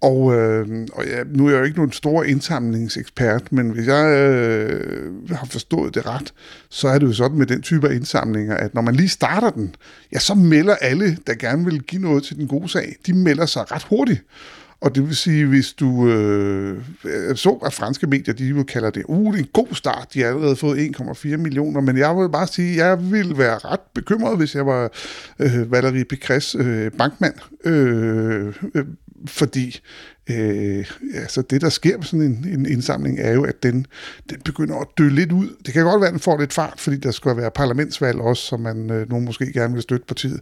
[0.00, 4.06] Og, øh, og ja, nu er jeg jo ikke nogen stor indsamlingsekspert, men hvis jeg
[4.06, 6.32] øh, har forstået det ret,
[6.68, 9.50] så er det jo sådan med den type af indsamlinger, at når man lige starter
[9.50, 9.74] den,
[10.12, 13.46] ja, så melder alle, der gerne vil give noget til den gode sag, de melder
[13.46, 14.24] sig ret hurtigt.
[14.80, 16.82] Og det vil sige, hvis du øh,
[17.34, 20.20] så, at franske medier, de vil kalde det, uh, det er en god start, de
[20.20, 23.80] har allerede fået 1,4 millioner, men jeg vil bare sige, at jeg ville være ret
[23.94, 24.90] bekymret, hvis jeg var
[25.38, 27.34] øh, Valérie Pécresse øh, bankmand,
[27.64, 28.84] øh, øh,
[29.26, 29.80] fordi
[30.30, 33.86] øh, altså det, der sker med sådan en, en indsamling, er jo, at den,
[34.30, 35.48] den begynder at dø lidt ud.
[35.66, 38.42] Det kan godt være, at den får lidt fart, fordi der skal være parlamentsvalg også,
[38.42, 40.40] som man øh, nogen måske gerne vil støtte partiet.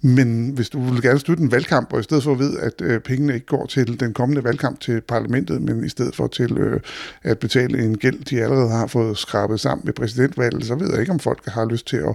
[0.00, 2.80] Men hvis du vil gerne støtte en valgkamp, og i stedet for at vide, at
[2.82, 6.58] øh, pengene ikke går til den kommende valgkamp til parlamentet, men i stedet for til
[6.58, 6.80] øh,
[7.22, 11.00] at betale en gæld, de allerede har fået skrabet sammen med præsidentvalget, så ved jeg
[11.00, 12.14] ikke, om folk har lyst til at,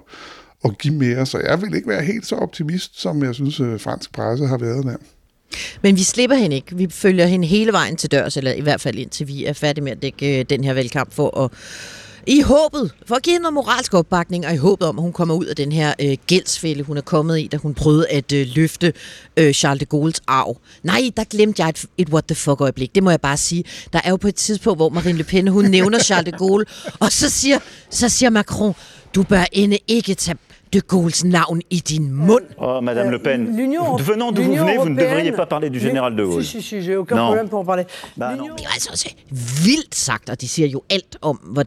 [0.65, 1.25] at give mere.
[1.25, 4.57] Så jeg vil ikke være helt så optimist, som jeg synes, øh, fransk presse har
[4.57, 4.95] været der.
[5.81, 6.75] Men vi slipper hende ikke.
[6.75, 9.83] Vi følger hende hele vejen til dørs, eller i hvert fald indtil vi er færdige
[9.83, 11.51] med at dække øh, den her valgkamp for at
[12.27, 15.13] i håbet, for at give hende noget moralsk opbakning, og i håbet om, at hun
[15.13, 18.31] kommer ud af den her øh, gældsfælde, hun er kommet i, da hun prøvede at
[18.31, 18.93] øh, løfte
[19.37, 20.57] øh, Charles de Gaulle's arv.
[20.83, 22.95] Nej, der glemte jeg et, et what the fuck øjeblik.
[22.95, 23.63] Det må jeg bare sige.
[23.93, 26.65] Der er jo på et tidspunkt, hvor Marine Le Pen, hun nævner Charles de Gaulle,
[26.99, 28.73] og så siger, så siger Macron,
[29.15, 30.37] du bør ende ikke tage
[30.75, 32.47] de Gaulle's navn i din mund.
[32.57, 33.41] Oh, Madame Le Pen,
[34.11, 36.43] venant d'où vous venez, vous ne devriez pas parler du général de Gaulle.
[36.43, 37.25] Si, si, si, j'ai aucun non.
[37.27, 37.85] problème pour en parler.
[38.17, 38.55] Bah, non.
[38.55, 39.09] Det er altså også
[39.65, 41.63] vildt sagt, og de siger jo alt om, hvor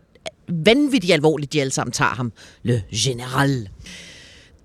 [0.49, 2.33] vanvittigt alvorligt de alle sammen tager ham.
[2.63, 3.69] Le General.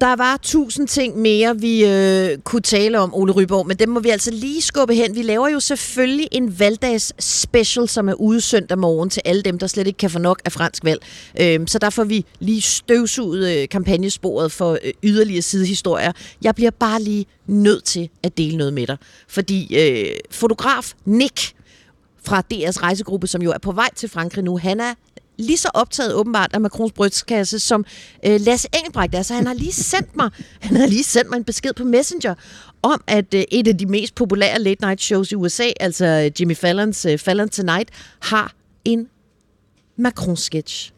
[0.01, 3.99] Der var tusind ting mere, vi øh, kunne tale om, Ole Ryborg, men dem må
[3.99, 5.15] vi altså lige skubbe hen.
[5.15, 9.59] Vi laver jo selvfølgelig en valgdags special, som er ude søndag morgen til alle dem,
[9.59, 11.01] der slet ikke kan få nok af fransk valg.
[11.41, 16.11] Øh, så der får vi lige støvsuget øh, kampagnesporet for øh, yderligere sidehistorier.
[16.41, 21.53] Jeg bliver bare lige nødt til at dele noget med dig, fordi øh, fotograf Nick
[22.25, 24.93] fra DR's rejsegruppe, som jo er på vej til Frankrig nu, han er
[25.43, 27.85] lige så optaget åbenbart af Macrons brystkasse, som
[28.25, 29.21] øh, Lasse Engelbrecht er.
[29.21, 30.29] Så han har lige sendt mig,
[30.61, 32.35] han har lige sendt mig en besked på Messenger
[32.81, 36.41] om, at øh, et af de mest populære late night shows i USA, altså øh,
[36.41, 37.89] Jimmy Fallons øh, Fallon Tonight,
[38.19, 38.53] har
[38.85, 39.07] en
[39.97, 40.91] Macron-sketch.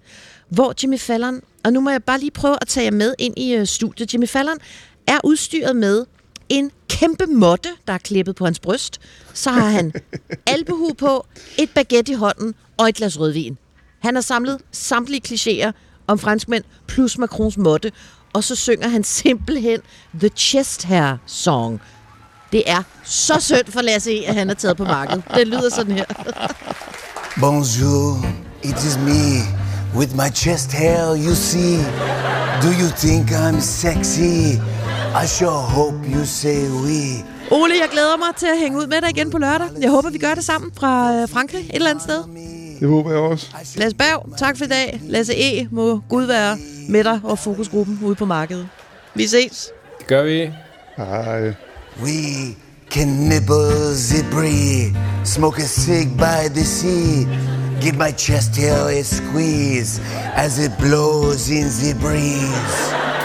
[0.50, 3.34] Hvor Jimmy Fallon, og nu må jeg bare lige prøve at tage jer med ind
[3.38, 4.14] i øh, studiet.
[4.14, 4.58] Jimmy Fallon
[5.08, 6.06] er udstyret med
[6.50, 9.02] en kæmpe måtte, der er klippet på hans bryst.
[9.34, 9.94] Så har han
[10.54, 11.26] albehu på,
[11.58, 13.58] et baguette i hånden og et glas rødvin.
[14.06, 15.72] Han har samlet samtlige klichéer
[16.08, 17.92] om franskmænd plus Macrons måtte,
[18.34, 19.80] og så synger han simpelthen
[20.20, 21.82] The Chest Hair Song.
[22.52, 25.24] Det er så synd for Lasse E., at han er taget på markedet.
[25.36, 26.06] Det lyder sådan her.
[27.42, 28.26] Bonjour,
[28.64, 29.22] it is me.
[29.98, 31.78] With my chest hair, you see.
[32.62, 34.60] Do you think I'm sexy?
[35.24, 37.26] I sure hope you say we.
[37.52, 39.68] Ole, jeg glæder mig til at hænge ud med dig igen på lørdag.
[39.82, 42.24] Jeg håber, vi gør det sammen fra øh, Frankrig et eller andet sted.
[42.80, 43.48] Det håber jeg også.
[43.76, 45.02] Lasse Berg, tak for i dag.
[45.04, 45.68] Lasse E.
[45.72, 46.58] må Gud være
[46.90, 48.68] med dig og fokusgruppen ude på markedet.
[49.16, 49.70] Vi ses.
[50.00, 50.50] Det gør vi.
[50.98, 51.54] Hej.
[52.04, 52.56] We
[52.92, 57.26] can nibble the brie, smoke a cig by the sea,
[57.82, 60.02] give my chest hair a squeeze
[60.36, 63.25] as it blows in the breeze.